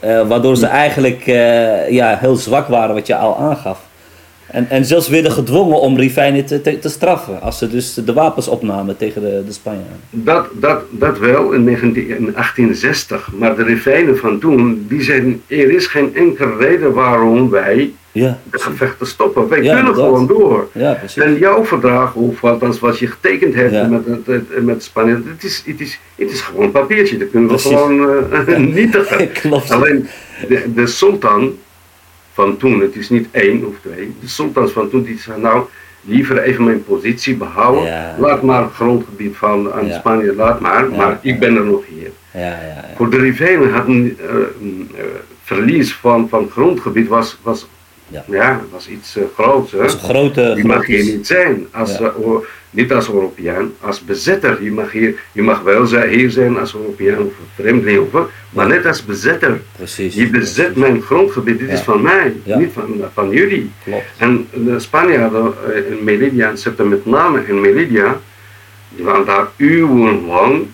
[0.00, 1.24] Waardoor ze eigenlijk
[1.90, 3.90] ja, heel zwak waren, wat je al aangaf.
[4.52, 7.40] En, en zelfs werden gedwongen om Rifijnen te, te, te, straffen.
[7.40, 10.00] Als ze dus de wapens opnamen tegen de, de Spanjaarden.
[10.10, 13.28] Dat, dat, dat wel in, 19, in 1860.
[13.38, 18.38] Maar de Rifijnen van toen, die zeiden: er is geen enkele reden waarom wij ja,
[18.50, 19.48] de gevechten stoppen.
[19.48, 20.68] Wij kunnen gewoon door.
[20.72, 25.44] Ja, en jouw verdrag, of althans wat je getekend hebt met, met, met Spanje, het
[25.44, 27.16] is, het, is, het is gewoon een papiertje.
[27.16, 28.00] Dat kunnen we gewoon
[28.48, 29.28] uh, nietigen.
[29.68, 30.08] Alleen
[30.48, 31.52] de, de sultan
[32.32, 35.64] van toen, het is niet één of twee, de sultans van toen die zeiden nou
[36.04, 38.14] liever even mijn positie behouden.
[38.18, 42.10] Laat maar het grondgebied van aan Spanje, laat maar, maar ik ben er nog hier.
[42.96, 45.00] Voor de Rivenen had een uh,
[45.42, 47.66] verlies van, van grondgebied was, was
[48.28, 48.60] ja.
[48.70, 49.72] was iets uh, groots.
[49.72, 49.88] Hè?
[49.88, 51.98] Grote, die mag hier niet zijn, als,
[52.72, 54.62] niet als Europeaan, als bezetter.
[54.62, 58.86] Je mag, hier, je mag wel hier zijn als Europeaan of vreemdeling, of, maar net
[58.86, 59.60] als bezetter.
[59.76, 60.14] Precies.
[60.14, 63.70] Je bezet mijn grondgebied, dit is van mij, niet van, van jullie.
[63.84, 64.04] Klopt.
[64.16, 68.20] En de Spanjaarden uh, in Melilla, en ze met name in Melilla,
[68.88, 70.66] die waren daar urenlang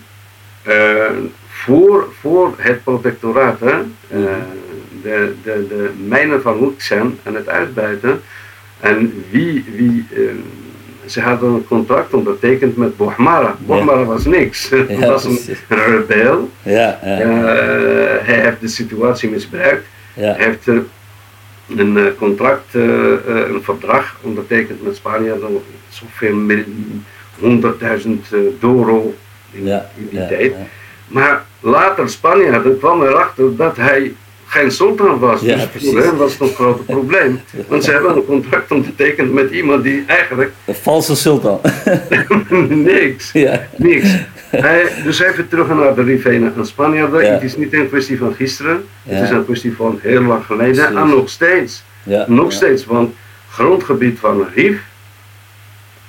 [1.47, 3.59] voor, voor het protectoraat.
[3.59, 3.75] Hè?
[5.01, 8.21] De, de, de mijnen van Hoeksen en het uitbuiten.
[8.79, 10.31] En wie, wie uh,
[11.11, 13.55] ze hadden een contract ondertekend met Bohmara.
[13.59, 14.69] Bohmara was niks.
[14.69, 16.49] Hij was een rebel.
[16.61, 17.21] Ja, ja.
[17.21, 17.25] Uh,
[18.21, 19.85] hij heeft de situatie misbruikt.
[20.13, 20.79] Hij heeft uh,
[21.77, 25.35] een contract, een verdrag ondertekend met Spanje.
[25.89, 26.37] Zoveel
[27.41, 28.09] 100.000
[28.59, 29.13] euro
[29.51, 30.53] in, in die tijd.
[31.07, 34.13] Maar later Spanje kwam erachter dat hij
[34.49, 35.41] geen sultan was.
[35.41, 37.41] Ja, dus voor hem was het een groot probleem.
[37.67, 40.51] Want ze hebben een contract ondertekend met iemand die eigenlijk...
[40.65, 41.61] Een valse sultan.
[42.69, 43.31] niks.
[43.31, 43.67] Ja.
[43.75, 44.15] Niks.
[44.49, 47.25] Hij, dus even terug naar de Rivena en Spanjaarden.
[47.25, 47.31] Ja.
[47.31, 48.85] Het is niet een kwestie van gisteren.
[49.03, 50.97] Het is een kwestie van heel lang geleden.
[50.97, 51.83] En nog steeds.
[52.27, 52.85] Nog steeds.
[52.85, 53.15] Want
[53.49, 54.79] grondgebied van Rif,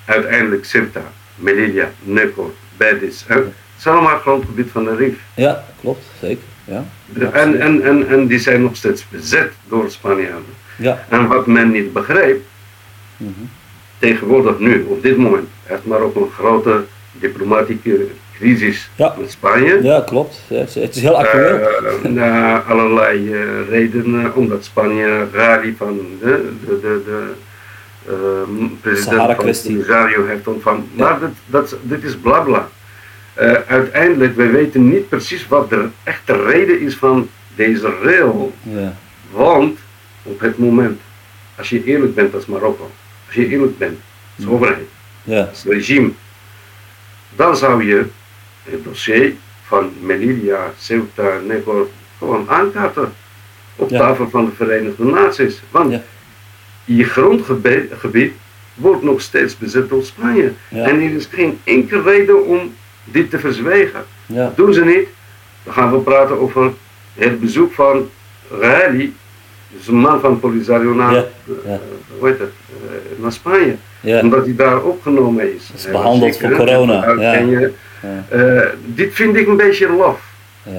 [0.05, 1.03] uiteindelijk Sirta,
[1.35, 3.25] Melilla, Nekor, Bedis.
[3.27, 3.45] Het
[3.79, 5.15] is allemaal grondgebied van de Rif.
[5.35, 6.05] Ja, klopt.
[6.21, 6.45] Zeker.
[6.71, 6.85] Ja.
[7.33, 10.55] En, en, en, en die zijn nog steeds bezet door Spanjaarden.
[10.77, 11.05] Ja.
[11.09, 12.45] En wat men niet begrijpt,
[13.17, 13.51] mm -hmm.
[13.99, 19.15] tegenwoordig nu, op dit moment, heeft maar ook een grote diplomatieke crisis ja.
[19.19, 19.83] met Spanje.
[19.83, 20.43] Ja, klopt.
[20.49, 21.59] het is heel actueel.
[21.59, 27.33] Uh, na allerlei uh, redenen, omdat Spanje rally van de, de, de, de
[28.09, 30.89] uh, president van Polisario heeft ontvangen.
[30.95, 31.05] Ja.
[31.05, 32.43] Maar dat, dat, dit is blabla.
[32.45, 32.69] Bla.
[33.39, 38.53] Uh, uiteindelijk, wij weten niet precies wat de echte reden is van deze rail.
[38.63, 38.97] Ja.
[39.31, 39.79] Want
[40.23, 41.01] op het moment,
[41.57, 42.91] als je eerlijk bent als Marokko,
[43.27, 43.99] als je eerlijk bent
[44.37, 44.89] als overheid,
[45.23, 45.43] ja.
[45.43, 46.11] als regime,
[47.37, 48.05] dan zou je
[48.63, 49.35] het dossier
[49.67, 51.89] van Melilla, Ceuta, Negor
[52.19, 53.13] gewoon aankaarten
[53.77, 55.61] op tafel van de Verenigde Naties.
[55.71, 56.01] Want
[56.85, 58.33] je grondgebied
[58.75, 60.53] wordt nog steeds bezet door Spanje.
[60.69, 64.05] En er is geen enkele reden om dit te verzwijgen.
[64.27, 64.53] Ja.
[64.57, 65.09] Doen ze niet,
[65.65, 66.73] dan gaan we praten over
[67.15, 68.09] het bezoek van
[68.61, 69.13] Rally,
[69.77, 71.25] dus een man van Polisario naar, ja.
[71.47, 71.75] Uh,
[72.19, 72.53] hoe heet het,
[72.85, 73.77] uh, naar Spanje.
[74.03, 75.71] Omdat hij daar opgenomen is.
[75.75, 77.11] is behandeld voor corona.
[77.41, 77.73] Je,
[78.33, 80.21] uh, dit vind ik een beetje lof.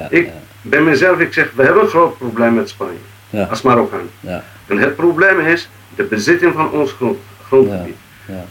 [0.10, 0.30] ik
[0.62, 3.46] bij mezelf, ik zeg, we hebben een groot probleem met Spanje.
[3.50, 4.10] Als Marokkaan.
[4.68, 7.96] En het probleem is de bezitting van ons grond, grondgebied.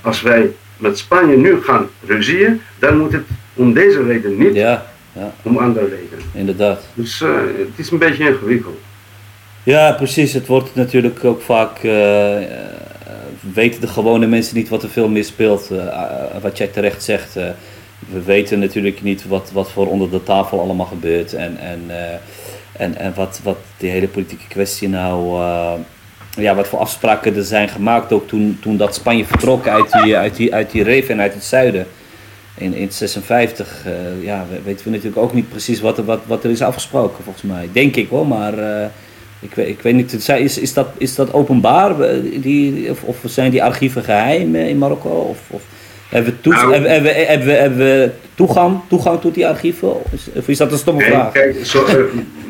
[0.01, 4.87] Als wij met Spanje nu gaan ruzieën, dan moet het om deze reden niet, ja,
[5.13, 5.33] ja.
[5.43, 6.25] om andere redenen.
[6.33, 6.87] Inderdaad.
[6.95, 8.79] Dus uh, het is een beetje ingewikkeld.
[9.63, 10.33] Ja, precies.
[10.33, 11.83] Het wordt natuurlijk ook vaak.
[11.83, 11.93] Uh,
[13.55, 15.71] weten de gewone mensen niet wat er veel meer speelt.
[16.41, 17.35] wat jij terecht zegt.
[18.11, 21.35] we weten natuurlijk niet wat, wat voor onder de tafel allemaal gebeurt.
[21.35, 21.81] En, en,
[22.73, 25.39] en, en wat, wat die hele politieke kwestie nou
[26.35, 30.17] ja, wat voor afspraken er zijn gemaakt ook toen, toen dat Spanje vertrok uit die,
[30.17, 31.87] uit die, uit die reef en uit het zuiden.
[32.61, 36.21] In, in 56 uh, eh, ja, weten we natuurlijk ook niet precies wat er, wat,
[36.27, 37.69] wat er is afgesproken, volgens mij.
[37.73, 38.85] Denk ik wel, maar uh,
[39.41, 40.29] ik, ik weet niet.
[40.29, 42.01] Is, is, dat, is dat openbaar?
[42.01, 45.09] Eh, die, of, of zijn die archieven geheim in Marokko?
[45.09, 45.63] Of, of
[46.09, 49.95] hebben, we nou, hebben, hebben, hebben, we, hebben we toegang, toegang tot die archieven?
[50.35, 51.33] Of is dat een stomme vraag?
[51.33, 51.87] Kijk, zo,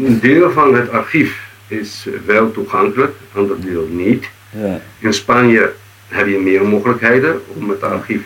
[0.04, 4.24] een deel van het archief is wel toegankelijk, ander deel niet.
[4.50, 4.80] Ja.
[4.98, 5.72] In Spanje
[6.08, 8.22] heb je meer mogelijkheden om het archief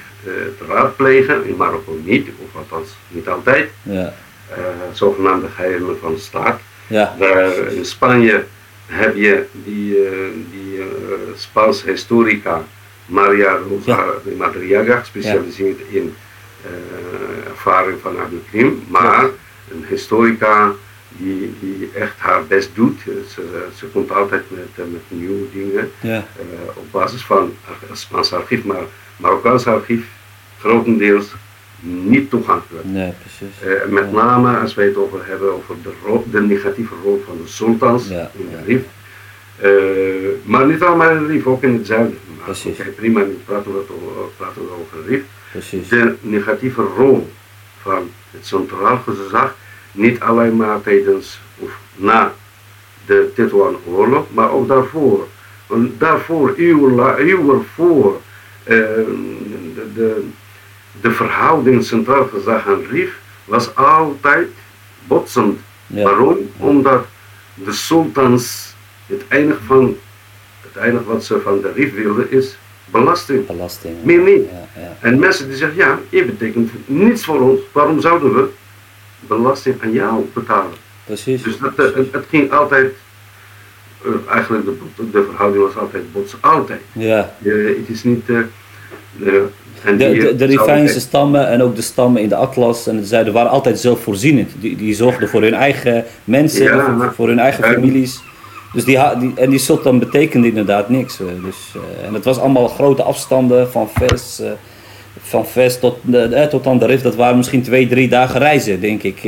[0.59, 3.71] te raadplegen, in Marokko niet, of althans niet altijd.
[3.83, 4.15] Ja.
[4.51, 4.57] Uh,
[4.93, 6.61] zogenaamde geheimen van de staat.
[6.87, 7.15] Ja.
[7.19, 8.45] Daar in Spanje
[8.87, 9.97] heb je die,
[10.51, 10.83] die
[11.37, 12.65] Spaanse historica
[13.07, 16.15] Maria Rosa de Madriaga, gespecialiseerd in
[17.49, 19.25] ervaring van Abdul Krim, maar
[19.71, 20.73] een historica
[21.17, 23.01] die, die echt haar best doet.
[23.35, 26.17] Ze, ze komt altijd met, eh, met nieuwe dingen ja.
[26.17, 27.55] uh, op basis van
[27.93, 28.83] Spaans archief, maar
[29.17, 30.07] Marokkaans archief
[30.59, 31.33] grotendeels
[31.81, 32.85] niet toegankelijk.
[32.85, 33.63] Nee, precies.
[33.65, 37.37] Uh, met name als wij het over hebben over de, rol, de negatieve rol van
[37.43, 38.83] de sultans ja, in de RIF.
[39.63, 42.19] Uh, maar niet allemaal in de RIF, ook in het zuiden.
[42.37, 42.79] Maar precies.
[42.79, 43.85] Okay, prima, nu praten we,
[44.37, 45.23] praten we over de RIF.
[45.51, 45.89] Precies.
[45.89, 47.31] De negatieve rol
[47.81, 49.55] van het centraal gezag
[49.93, 52.33] niet alleen maar tijdens of na
[53.07, 55.27] de Tetuan-oorlog, maar ook daarvoor.
[55.67, 58.24] Want daarvoor, eeuwen voor, uh,
[58.65, 60.27] de, de,
[61.01, 64.49] de verhouding Centraal Gezag en RIF was altijd
[65.07, 65.61] botsend.
[65.87, 66.37] Waarom?
[66.57, 67.05] Omdat
[67.55, 68.75] de sultans,
[69.07, 69.97] het enige, van,
[70.61, 73.47] het enige wat ze van de RIF wilden is belasting.
[73.47, 73.95] Belasting.
[74.03, 74.45] Meer niet.
[74.51, 74.97] Ja, ja.
[75.01, 78.49] En mensen die zeggen, ja, je betekent niets voor ons, waarom zouden we
[79.21, 80.77] belasting aan jou betalen.
[81.05, 81.43] Precies.
[81.43, 82.95] Dus dat, eh, het, ging altijd,
[84.29, 86.81] eigenlijk de, de verhouding was altijd bots, altijd.
[86.93, 87.35] Ja.
[87.43, 88.29] het is niet...
[88.29, 88.39] Uh,
[89.19, 89.49] de,
[89.97, 93.51] de, de, de stammen en ook de stammen in de Atlas en het zuiden waren
[93.51, 94.51] altijd zelfvoorzienend.
[94.61, 98.21] Die, die zorgden voor hun eigen mensen, ja, voor, hun eigen families.
[98.73, 101.17] Dus die, die, en die sultan betekende inderdaad niks.
[101.17, 101.75] Dus,
[102.07, 104.41] en het was allemaal grote afstanden van vers
[105.21, 105.47] van
[105.81, 109.23] tot, uh, tot aan de Rif, dat waren misschien twee, drie dagen reizen, denk ik.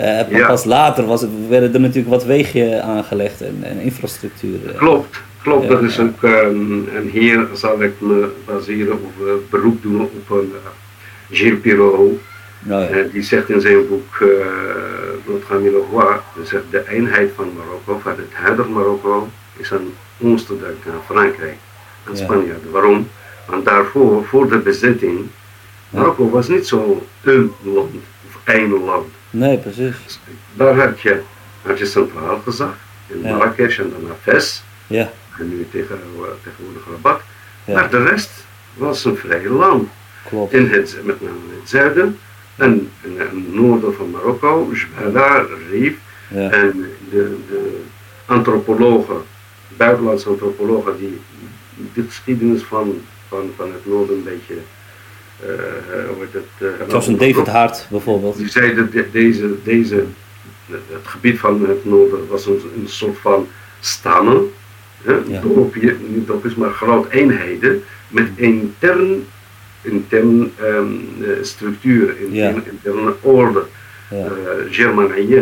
[0.00, 4.58] Uh, Pas later was het, werden er natuurlijk wat wegen aangelegd en, en infrastructuur.
[4.76, 5.68] Klopt, klopt.
[5.68, 10.52] dat is ook, um, en hier zal ik me baseren of beroep doen op een
[11.30, 11.98] Gilles Pirot.
[11.98, 12.18] Oh,
[12.90, 13.02] ja.
[13.12, 14.28] die zegt in zijn boek uh,
[15.26, 15.82] Notre
[16.42, 20.54] zegt de eenheid van Marokko, van het huidige Marokko, is een ons te
[20.86, 21.56] aan Frankrijk,
[22.08, 22.52] aan Spanje.
[22.70, 23.08] Waarom?
[23.46, 25.20] Want daarvoor, voor de bezetting,
[25.90, 27.94] Marokko was niet zo een land
[28.26, 29.06] of één land.
[29.34, 30.20] Nee, precies.
[30.52, 31.20] Daar had je,
[31.62, 33.36] had je centraal gezag, in ja.
[33.36, 34.62] Marrakesh en daarna Fes.
[34.86, 35.10] Ja.
[35.38, 35.98] En nu tegen,
[36.42, 37.20] tegenwoordig Rabat.
[37.64, 37.74] Ja.
[37.74, 38.30] Maar de rest
[38.74, 39.88] was een vrij land.
[40.28, 40.52] Klopt.
[40.52, 42.18] In het, met name in het zuiden
[42.56, 45.94] en in het noorden van Marokko, Jbala, Rif.
[46.28, 46.50] Ja.
[46.50, 47.82] En de, de
[48.24, 49.22] antropologen,
[49.76, 51.20] buitenlandse antropologen die
[51.94, 53.00] de geschiedenis van
[53.34, 54.54] van, van het noorden een beetje.
[55.44, 58.36] Uh, hoe het, uh, Zoals een David Hart bijvoorbeeld.
[58.36, 60.04] Die zei dat deze, deze,
[60.70, 63.48] het gebied van het noorden was een, een soort van
[63.80, 64.50] stammen.
[65.02, 65.12] Hè?
[65.26, 65.40] Ja.
[65.40, 69.26] Dorpje, niet dorpjes, maar groot eenheden met intern,
[69.82, 71.08] intern um,
[71.42, 72.62] structuur, intern, ja.
[72.70, 73.64] interne orde.
[74.10, 74.16] Ja.
[74.16, 74.26] Uh,
[74.70, 75.40] German uh,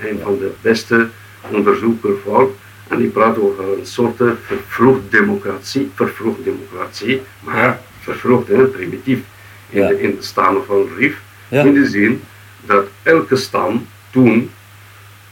[0.00, 1.08] een van de beste
[1.50, 2.50] onderzoekers van
[2.88, 7.80] en die praat over een soort vervroegd democratie, vervroegd democratie, maar.
[8.04, 9.18] Vervroegd, primitief,
[9.68, 11.20] in, de, in de stammen van Rif.
[11.48, 12.22] In de zin
[12.66, 14.50] dat elke stam toen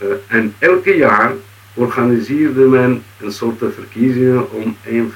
[0.03, 1.33] uh, en elke jaar
[1.75, 5.13] organiseerde men een soort verkiezingen om een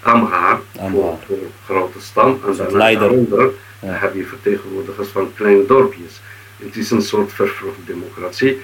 [0.00, 3.92] Amhaar voor, voor grote stam en daarna onder ja.
[3.92, 6.20] heb je vertegenwoordigers van kleine dorpjes.
[6.56, 8.60] Het is een soort vervroegd democratie.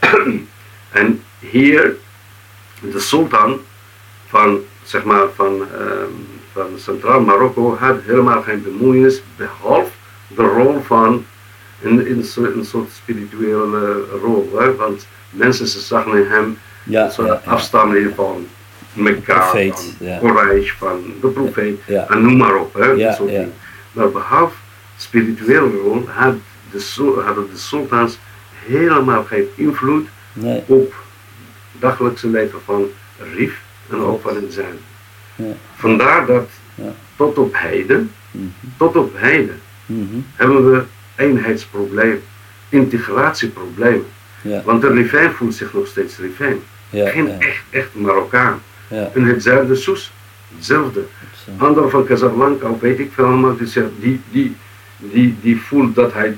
[0.90, 1.96] En hier
[2.80, 3.60] de sultan
[4.26, 6.26] van, zeg maar, van, um,
[6.68, 9.90] van Centraal Marokko had helemaal geen bemoeienis, behalve
[10.26, 11.24] de rol van
[11.82, 12.24] een, een,
[12.56, 14.50] een soort spirituele rol.
[14.58, 14.76] Hè?
[14.76, 18.46] Want mensen ze zagen in hem ja, een soort ja, afstammeling van
[18.92, 22.74] Mekka, van Quraysh, van de profeet, en noem maar op.
[22.74, 23.12] Hè?
[23.12, 23.32] Soort
[23.92, 24.54] Maar behalve
[24.96, 26.34] spirituele rol had
[26.70, 28.18] de, hadden de sultans
[28.66, 30.62] helemaal geen invloed nee.
[30.66, 30.94] op
[31.78, 32.86] dagelijkse leven van
[33.34, 34.78] Rief en ook van het zijn.
[35.39, 35.53] Ja.
[35.75, 36.49] Vandaar dat
[37.15, 38.45] tot op heden, mhm.
[38.77, 40.19] tot op heden, mhm.
[40.35, 40.83] hebben we
[41.15, 42.21] eenheidsprobleem,
[42.69, 44.05] integratieprobleem.
[44.41, 44.61] Ja.
[44.65, 46.59] Want de Rivijn voelt zich nog steeds Rivijn.
[46.91, 48.61] Geen echt, echt Marokkaan.
[48.89, 50.11] En hetzelfde Soes,
[50.55, 51.03] hetzelfde.
[51.57, 53.55] Anderen van Casablanca, weet ik veel allemaal,
[53.99, 54.55] die, die,
[54.97, 56.37] die, die voelt dat hij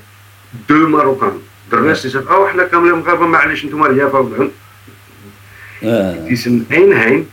[0.65, 1.41] de Marokkaan.
[1.70, 4.49] De rest is het, oh, احنا كاملين مغاربة معليش انتم ريافة
[5.80, 7.26] Het is een eenheid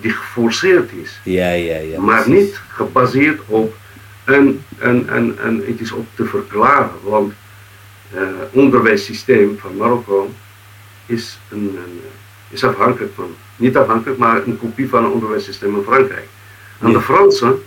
[0.00, 1.20] die geforceerd is.
[1.24, 2.00] Ja, ja, ja.
[2.00, 3.76] Maar niet gebaseerd op
[4.24, 7.32] een, een, een, een, het is op te verklaren, want
[8.08, 10.30] het uh, onderwijssysteem van Marokko
[11.06, 12.00] is, een, een,
[12.48, 16.28] is afhankelijk van, niet afhankelijk, maar een kopie van het onderwijssysteem in Frankrijk.
[16.80, 17.62] En de Fransen,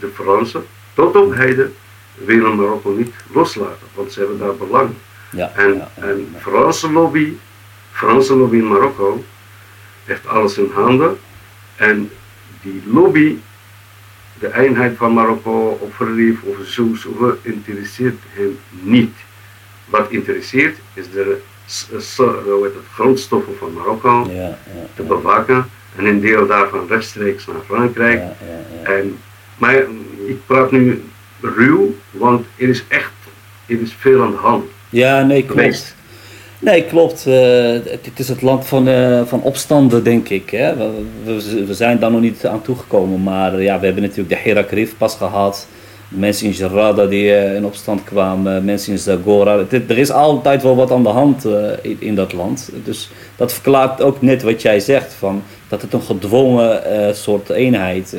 [0.00, 0.64] de Fransen,
[0.94, 1.74] tot op heden,
[2.14, 4.90] willen Marokko niet loslaten, want ze hebben daar belang.
[5.30, 7.32] Ja, en, ja, en Franse lobby,
[7.92, 9.24] Franse lobby in Marokko,
[10.04, 11.18] heeft alles in handen.
[11.82, 12.10] En
[12.62, 13.38] die lobby,
[14.38, 17.06] de eenheid van Marokko of Verlief of Zoes,
[17.42, 19.14] interesseert hem niet.
[19.84, 21.40] Wat interesseert is de,
[21.92, 24.30] het, grondstoffen van Marokko
[24.94, 25.66] te bewaken
[25.96, 28.22] en een deel daarvan rechtstreeks naar Frankrijk.
[28.82, 29.18] En,
[29.58, 29.74] maar
[30.26, 31.02] ik praat nu
[31.40, 33.12] ruw, want er is echt
[33.66, 34.64] er is veel aan de hand.
[34.88, 35.94] Ja, nee, klopt.
[36.62, 37.26] Nee, klopt.
[37.26, 37.34] Uh,
[37.72, 40.50] het, is het land van, uh, van opstanden, denk ik.
[40.50, 40.76] Hè?
[41.24, 43.22] We, we, zijn daar nog niet aan toegekomen.
[43.22, 45.66] Maar ja, we hebben natuurlijk de Herakrif pas gehad.
[46.08, 48.64] Mensen in Jarada die in opstand kwamen.
[48.64, 49.64] Mensen in Zagora.
[49.70, 51.46] Er is altijd wel wat aan de hand
[51.82, 52.70] in, in, dat land.
[52.84, 55.12] Dus dat verklaart ook net wat jij zegt.
[55.12, 56.80] Van, dat het een gedwongen
[57.16, 58.16] soort eenheid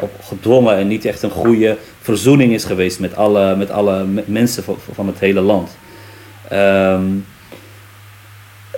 [0.00, 4.62] op gedwongen en niet echt een goede verzoening is geweest met alle, met alle mensen
[4.62, 5.76] van, van het hele land.
[6.52, 7.24] Um,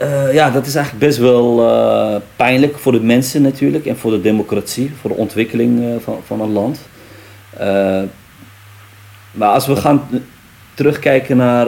[0.02, 4.10] uh, ja, dat is eigenlijk best wel uh, pijnlijk voor de mensen natuurlijk en voor
[4.10, 6.80] de democratie, voor de ontwikkeling uh, van, van een land.
[9.32, 10.02] maar als we gaan
[10.74, 11.66] terugkijken naar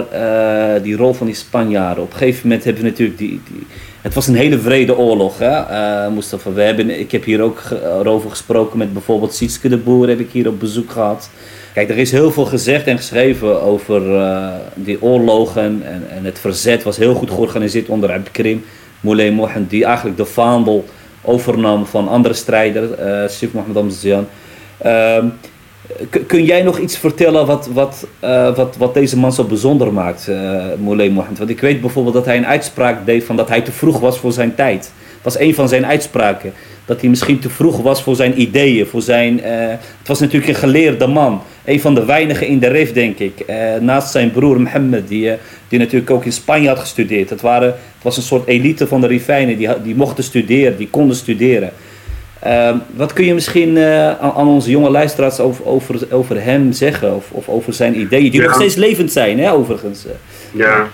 [0.82, 3.66] die rol van die Spanjaarden, op een gegeven moment hebben we natuurlijk die, die
[4.00, 6.52] het was een hele vrede oorlog, hè, Mustafa.
[6.52, 7.62] We hebben, ik heb hier ook
[8.04, 11.30] over gesproken met bijvoorbeeld Sietske de Boer, heb ik hier op bezoek gehad.
[11.72, 16.38] Kijk, er is heel veel gezegd en geschreven over uh, die oorlogen en, en het
[16.38, 18.64] verzet was heel goed georganiseerd onder Abdelkrim
[19.00, 20.84] Moulay Mohammed, die eigenlijk de vaandel
[21.22, 24.26] overnam van andere strijders, uh, Sif Mohammed Amzian.
[24.86, 25.24] Uh,
[26.26, 30.26] kun jij nog iets vertellen wat, wat, uh, wat, wat deze man zo bijzonder maakt,
[30.28, 31.38] uh, Moulay Mohammed?
[31.38, 34.18] Want ik weet bijvoorbeeld dat hij een uitspraak deed van dat hij te vroeg was
[34.18, 34.92] voor zijn tijd.
[35.22, 36.52] Dat was een van zijn uitspraken.
[36.84, 39.38] Dat hij misschien te vroeg was voor zijn ideeën, voor zijn...
[39.38, 39.44] Uh,
[39.98, 43.40] het was natuurlijk een geleerde man een van de weinigen in de RIF, denk ik.
[43.40, 45.32] Eh, naast zijn broer Mohammed, die, uh,
[45.68, 47.30] die natuurlijk ook in Spanje had gestudeerd.
[47.30, 50.88] Het, waren, het was een soort elite van de Rifijnen, die, die mochten studeren, die
[50.88, 51.72] konden studeren.
[52.46, 57.14] Uh, wat kun je misschien aan, aan, onze jonge luisteraars over, over, over hem zeggen,
[57.14, 60.06] of, of over zijn ideeën, die nog steeds levend zijn, hè, overigens?
[60.52, 60.88] Ja,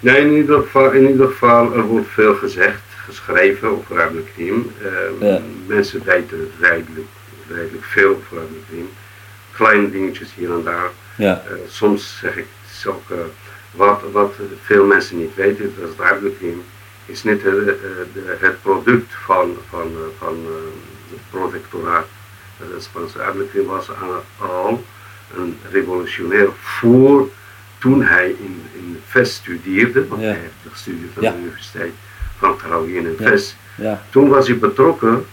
[0.00, 4.72] nee, in ieder, geval, in ieder geval, er wordt veel gezegd, geschreven over Abdelkrim.
[5.20, 5.40] Ja.
[5.66, 7.08] Mensen weten redelijk,
[7.48, 8.88] redelijk veel over Abdelkrim
[9.58, 10.90] kleine dingetjes hier en daar.
[11.16, 11.42] Ja.
[11.50, 12.46] Uh, soms zeg ik
[12.86, 13.18] ook, uh,
[13.70, 16.62] wat, wat veel mensen niet weten, dat het Abdelkrim
[17.06, 20.46] is niet de, het product van, van, van
[21.10, 22.06] het protectoraat.
[22.56, 23.88] Het Spaanse Abdelkrim was
[24.38, 24.84] al
[25.36, 27.28] een revolutionair voor
[27.78, 31.92] toen hij in, in VES studeerde, want hij heeft gestudeerd aan de Universiteit
[32.38, 33.56] van Caroline in VES.
[33.76, 34.02] Ja.
[34.10, 35.26] Toen was hij betrokken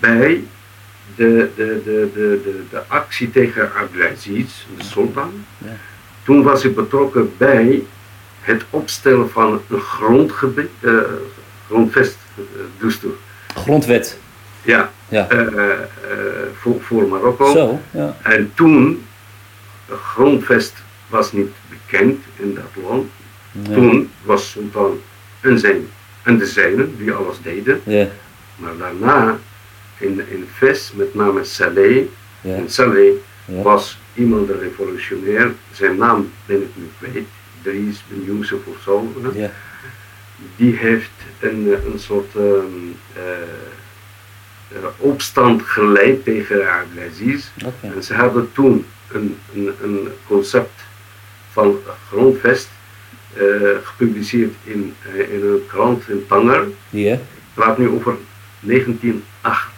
[0.00, 0.44] bij
[1.16, 5.44] de, de, de, de, de, de actie tegen Abdelaziz, de sultan.
[6.22, 7.82] Toen was hij betrokken bij
[8.40, 11.00] het opstellen van een grondgebied, uh,
[11.66, 12.18] grondvest,
[12.80, 13.10] uh,
[13.54, 14.18] Grondwet.
[14.62, 15.32] Ja, ja.
[15.32, 15.64] Uh,
[16.60, 17.52] voor, voor Marokko.
[17.52, 18.16] Zo, ja.
[18.22, 19.04] En toen,
[19.88, 20.74] de grondvest
[21.08, 23.10] was niet bekend in dat land.
[23.74, 25.00] Toen was Sultan
[25.40, 25.88] en, zijn,
[26.22, 27.80] en de zijnen die alles deden.
[27.84, 28.08] Ja.
[28.56, 29.38] Maar daarna
[29.98, 32.04] in, in Ves, met name Saleh.
[32.42, 33.12] En Saleh
[33.44, 37.26] was iemand een revolutionair, zijn naam ben ik niet kwijt,
[37.62, 39.12] Dries Ben Youssef of zo.
[39.34, 39.50] Ja.
[40.56, 41.10] Die heeft
[41.40, 47.46] een, een soort um, uh, opstand geleid tegen Abdelaziz.
[47.56, 47.96] Okay.
[47.96, 50.80] En ze hadden toen een, een, een concept
[51.50, 52.68] van grondvest
[53.82, 56.66] gepubliceerd in, uh, in een krant in Tanger.
[56.90, 57.12] Ja.
[57.12, 57.20] Ik
[57.54, 58.14] praat nu over
[58.60, 59.70] 1908.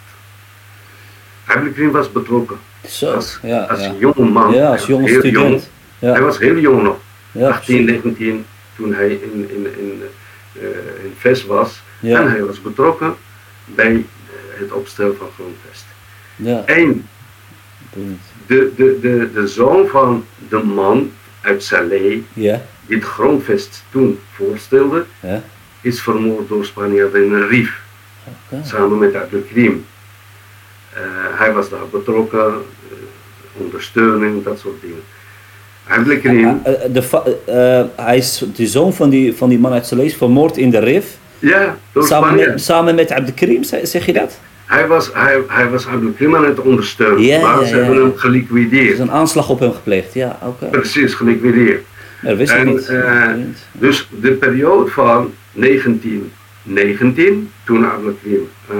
[1.45, 2.57] Abdelkrim was betrokken.
[2.87, 3.93] Zo, als, ja, als ja.
[3.99, 4.53] jonge man.
[4.53, 5.33] Ja, als jonge student.
[5.33, 5.61] Jong.
[5.99, 6.11] Ja.
[6.11, 6.97] Hij was heel jong nog.
[7.31, 8.45] Ja, 18, 19,
[8.75, 10.01] toen hij in, in, in,
[10.53, 10.63] uh,
[11.03, 11.83] in VES was.
[12.01, 13.15] En hij was betrokken
[13.65, 14.05] bij
[14.59, 15.85] het opstellen van grondvest.
[16.35, 16.63] Ja.
[16.65, 17.07] Eén,
[18.47, 21.11] de, de, de, de zoon van de man
[21.45, 22.61] uit Salé, ja.
[22.87, 25.41] die het grondvest toen voorstelde, ja.
[25.81, 27.83] is vermoord door Spanjaarden in een rief.
[28.63, 29.85] Samen met Abdelkrim.
[30.93, 30.99] Uh,
[31.39, 32.97] hij was daar betrokken, uh,
[33.57, 35.03] ondersteuning, dat soort dingen.
[35.87, 36.61] Abdelkrim.
[36.67, 40.69] Uh, de, hij is de zoon van die, van die man uit Salé, vermoord in
[40.69, 41.17] de rif.
[41.39, 44.39] Ja, door samen met, samen met Abdelkrim, zeg je dat?
[44.65, 48.17] Hij was, hij, hij was Abdelkrim aan het ondersteunen, ja, maar ja, ze hebben hem
[48.17, 48.87] geliquideerd.
[48.87, 50.39] Er is een aanslag op hem gepleegd, ja.
[50.71, 51.83] Precies, geliquideerd.
[52.21, 52.89] Dat wist en, niet.
[52.89, 53.31] Uh,
[53.71, 58.77] dus de periode van 1919, toen Abdelkrim uh,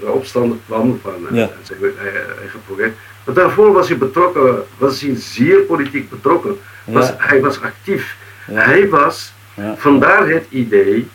[0.00, 1.28] de opstand kwam van uh,
[1.62, 1.80] zijn
[2.40, 2.96] eigen project.
[3.24, 6.58] Maar daarvoor was hij betrokken, was hij zeer politiek betrokken.
[6.84, 8.16] Was, Hij was actief.
[8.44, 9.32] Hij was,
[9.76, 11.08] vandaar het idee,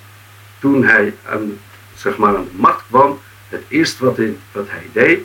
[0.60, 1.58] toen hij aan
[2.04, 5.20] zeg maar, aan de macht kwam, het eerste wat hij, wat hij deed,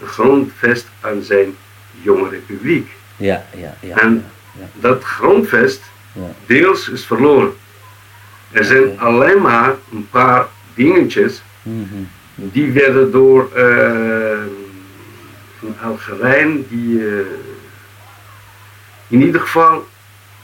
[0.00, 1.56] een grondvest aan zijn
[2.02, 2.90] jonge republiek.
[3.16, 3.96] Ja, ja, ja.
[3.96, 4.24] En
[4.58, 5.82] ja, dat grondvest,
[6.46, 7.52] deels is verloren.
[8.50, 12.08] Er zijn alleen maar een paar dingetjes, mm
[12.42, 13.62] die werden door uh,
[15.62, 17.20] een Algerijn, die uh,
[19.08, 19.86] in ieder geval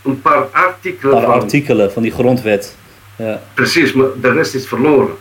[0.03, 1.17] een paar artikelen.
[1.17, 2.77] Een paar artikelen van die grondwet.
[3.17, 3.43] Ja.
[3.55, 5.17] Precies, maar de rest is verloren.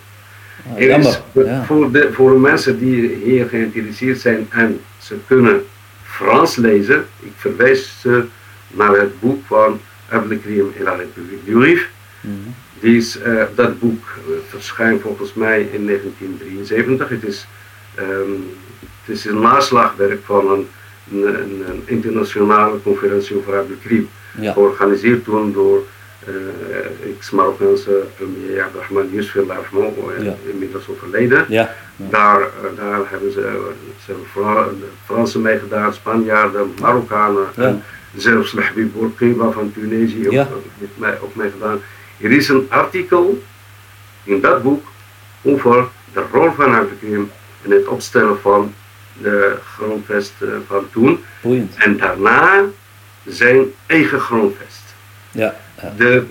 [0.72, 5.66] Ah, voor, de, voor de mensen die hier geïnteresseerd zijn en ze kunnen
[6.04, 8.26] Frans lezen, ik verwijs ze
[8.68, 10.96] naar het boek van Abdelkrim et la.
[12.22, 17.10] Mm is, uh, dat boek uh, verschijnt volgens mij in 1973.
[17.10, 17.48] Het is,
[18.00, 18.50] um,
[19.04, 20.68] het is een naslagwerk van een,
[21.12, 24.10] een, een internationale conferentie over Abdelkrim.
[24.40, 24.54] Ja.
[24.54, 25.84] Georganiseerd toen door
[26.28, 30.36] uh, ex-Marokkaanse premier Abdelrahman Yusuf Lafmont, ja.
[30.44, 31.46] inmiddels overleden.
[31.50, 31.76] Ja.
[31.96, 33.72] Daar, uh, daar hebben ze,
[34.06, 37.84] ze hebben de Fransen meegedaan, Spanjaarden, Marokkanen en
[38.16, 40.48] zelfs Habib Bourguiba van Tunesië ja.
[40.54, 41.82] ook, ook meegedaan.
[42.22, 43.44] Er is een artikel
[44.24, 44.86] in dat boek
[45.42, 48.74] over de rol van Abdelkrim in het opstellen van
[49.22, 50.34] de grondvest
[50.68, 51.24] van toen.
[51.42, 51.76] Boeiend.
[51.76, 52.64] En daarna
[53.26, 54.84] zijn eigen grondvest.
[55.32, 55.56] Ja.
[55.98, 56.24] De,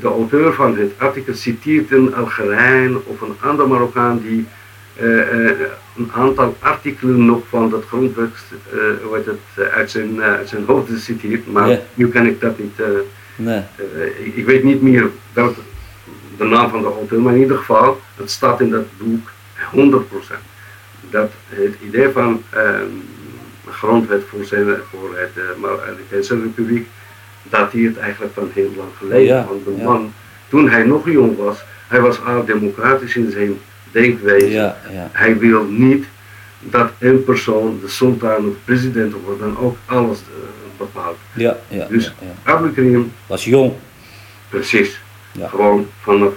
[0.00, 4.46] de, auteur van het artikel citeert een Algerijn of een ander Marokkaan die
[5.00, 5.50] uh, uh,
[5.96, 8.30] een aantal artikelen nog van dat grondwet
[8.74, 11.80] uh, het, uit, zijn, uit zijn hoofd citeert, maar yeah.
[11.94, 12.80] nu kan ik dat niet.
[13.36, 13.62] nee.
[14.24, 15.60] Ik, ik, weet niet meer welke
[16.36, 19.30] de naam van de auteur, maar in ieder geval, het staat in dat boek
[19.74, 20.02] 100%.
[21.10, 22.86] Dat het idee van ehm,
[23.68, 26.86] grondwet voor, zijn, voor het Marokkaanse Republiek
[27.42, 29.24] dateert eigenlijk van heel lang geleden.
[29.24, 30.12] Ja, Want de man,
[30.48, 33.58] toen hij nog jong was, hij was al democratisch in zijn
[33.92, 34.74] denkwijze.
[35.12, 36.06] Hij wil niet
[36.60, 40.34] dat een persoon, de sultan of president wordt, dan ook alles uh,
[40.76, 41.16] bepaalt.
[41.34, 42.14] Ja, ja, dus
[42.44, 42.60] ja,
[43.26, 43.72] was jong.
[44.48, 45.00] Precies.
[45.38, 46.32] Gewoon vanaf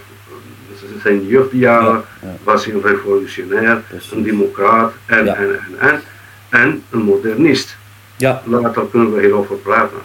[1.01, 2.03] zijn jeugdjaren
[2.43, 6.01] was hij een revolutionair, een democraat en, en, en, en,
[6.49, 7.77] en een modernist.
[8.15, 8.41] Ja.
[8.45, 9.97] Later kunnen we hierover praten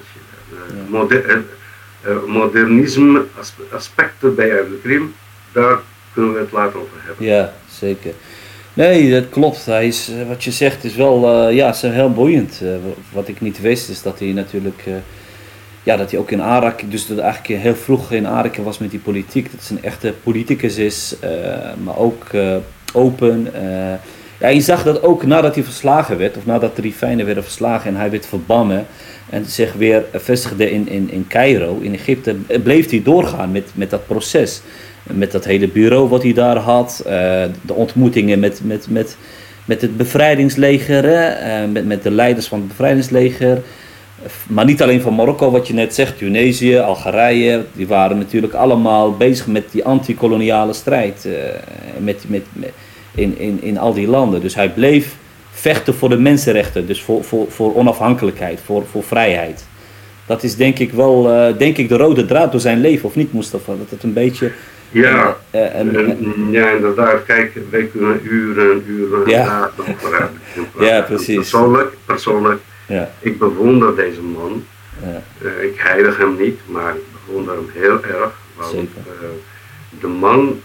[0.89, 1.37] moder, eh,
[2.03, 3.25] eh, modernisme
[3.73, 5.15] aspecten bij de Krim,
[5.53, 5.79] daar
[6.13, 7.27] kunnen we het later over hebben.
[7.27, 8.13] Ja, zeker.
[8.73, 9.67] Nee, dat klopt.
[9.67, 12.63] Hij is, eh, wat je zegt is wel ja, is heel boeiend.
[13.13, 14.83] wat ik niet wist is dat hij natuurlijk
[15.83, 18.91] ja, dat hij ook in aanraking, dus dat eigenlijk heel vroeg in aanraking was met
[18.91, 19.51] die politiek.
[19.51, 21.17] Dat hij een echte politicus is,
[21.85, 22.27] maar ook
[22.93, 23.49] open.
[24.41, 27.91] ja, je zag dat ook nadat hij verslagen werd, of nadat de Rifijnen werden verslagen
[27.91, 28.87] en hij werd verbannen
[29.31, 33.91] en zich weer vestigde in, in, in Cairo, in Egypte, bleef hij doorgaan met, met
[33.91, 34.61] dat proces.
[35.03, 37.11] Met dat hele bureau wat hij daar had, uh,
[37.63, 39.17] de ontmoetingen met, met, met,
[39.65, 43.63] met het bevrijdingsleger, uh, met, met de leiders van het bevrijdingsleger.
[44.47, 49.17] Maar niet alleen van Marokko, wat je net zegt, Tunesië, Algerije, die waren natuurlijk allemaal
[49.17, 51.29] bezig met die antikoloniale strijd
[51.99, 52.43] met, met,
[53.15, 54.41] in, in, in al die landen.
[54.41, 55.17] Dus hij bleef
[55.59, 59.67] vechten voor de mensenrechten, dus voor, voor, voor onafhankelijkheid, voor, voor vrijheid.
[60.27, 63.15] Dat is denk ik wel, uh, denk ik, de rode draad door zijn leven, of
[63.15, 63.73] niet Mustafa?
[63.79, 64.51] Dat het een beetje...
[64.91, 66.09] Ja, uh, uh,
[66.51, 67.25] ja inderdaad.
[67.25, 69.71] Kijk, wij kunnen uren en uren ja.
[69.77, 70.31] over.
[70.87, 71.35] Ja, precies.
[71.35, 73.11] Persoonlijk, persoonlijk ja.
[73.21, 74.65] ik bewonder deze man.
[75.03, 75.23] Ja.
[75.61, 78.31] ik heilig hem niet, maar ik bewonder hem heel erg.
[78.57, 78.89] Want,
[80.01, 80.61] de man,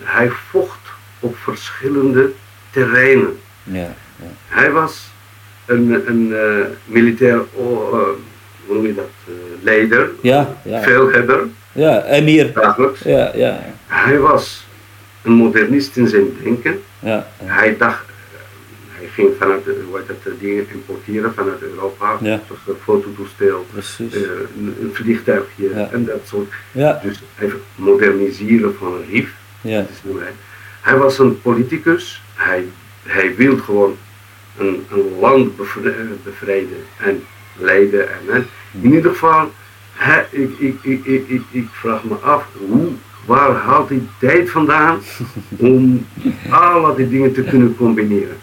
[0.00, 0.80] hij vocht
[1.20, 2.30] op verschillende
[2.74, 3.38] terreinen.
[3.62, 4.26] Ja, ja.
[4.48, 5.10] Hij was
[5.66, 7.42] een, een uh, militair, uh,
[8.66, 10.80] hoe noem je dat, uh, leider, ja, ja.
[10.80, 11.46] veelhebber.
[11.72, 12.52] Ja, emir.
[12.52, 13.00] Dagelijks.
[13.00, 13.60] Ja, ja.
[13.86, 14.66] Hij was
[15.22, 16.80] een modernist in zijn denken.
[16.98, 18.04] Ja, Hij dacht,
[18.88, 22.16] hij ging vanuit, hoe heet dat, dingen importeren vanuit Europa.
[22.20, 22.40] Ja.
[22.46, 23.66] Zoals een fototoestel,
[23.98, 24.20] eh,
[24.80, 26.52] een, vliegtuigje en dat soort.
[26.72, 29.32] Ja, Dus even moderniseren van een RIF.
[29.60, 29.86] ja.
[30.80, 32.23] Hij was een politicus.
[32.34, 32.64] Hij,
[33.02, 33.96] hij wilde gewoon
[34.58, 35.56] een, een land
[36.24, 37.24] bevrijden en
[37.56, 38.08] leiden.
[38.30, 38.46] En.
[38.80, 39.52] In ieder geval,
[40.30, 42.88] ik, ik, ik, ik, ik, ik vraag me af, hoe,
[43.26, 45.00] waar haalt hij tijd vandaan
[45.56, 46.06] om
[46.50, 48.36] alle die dingen te kunnen combineren?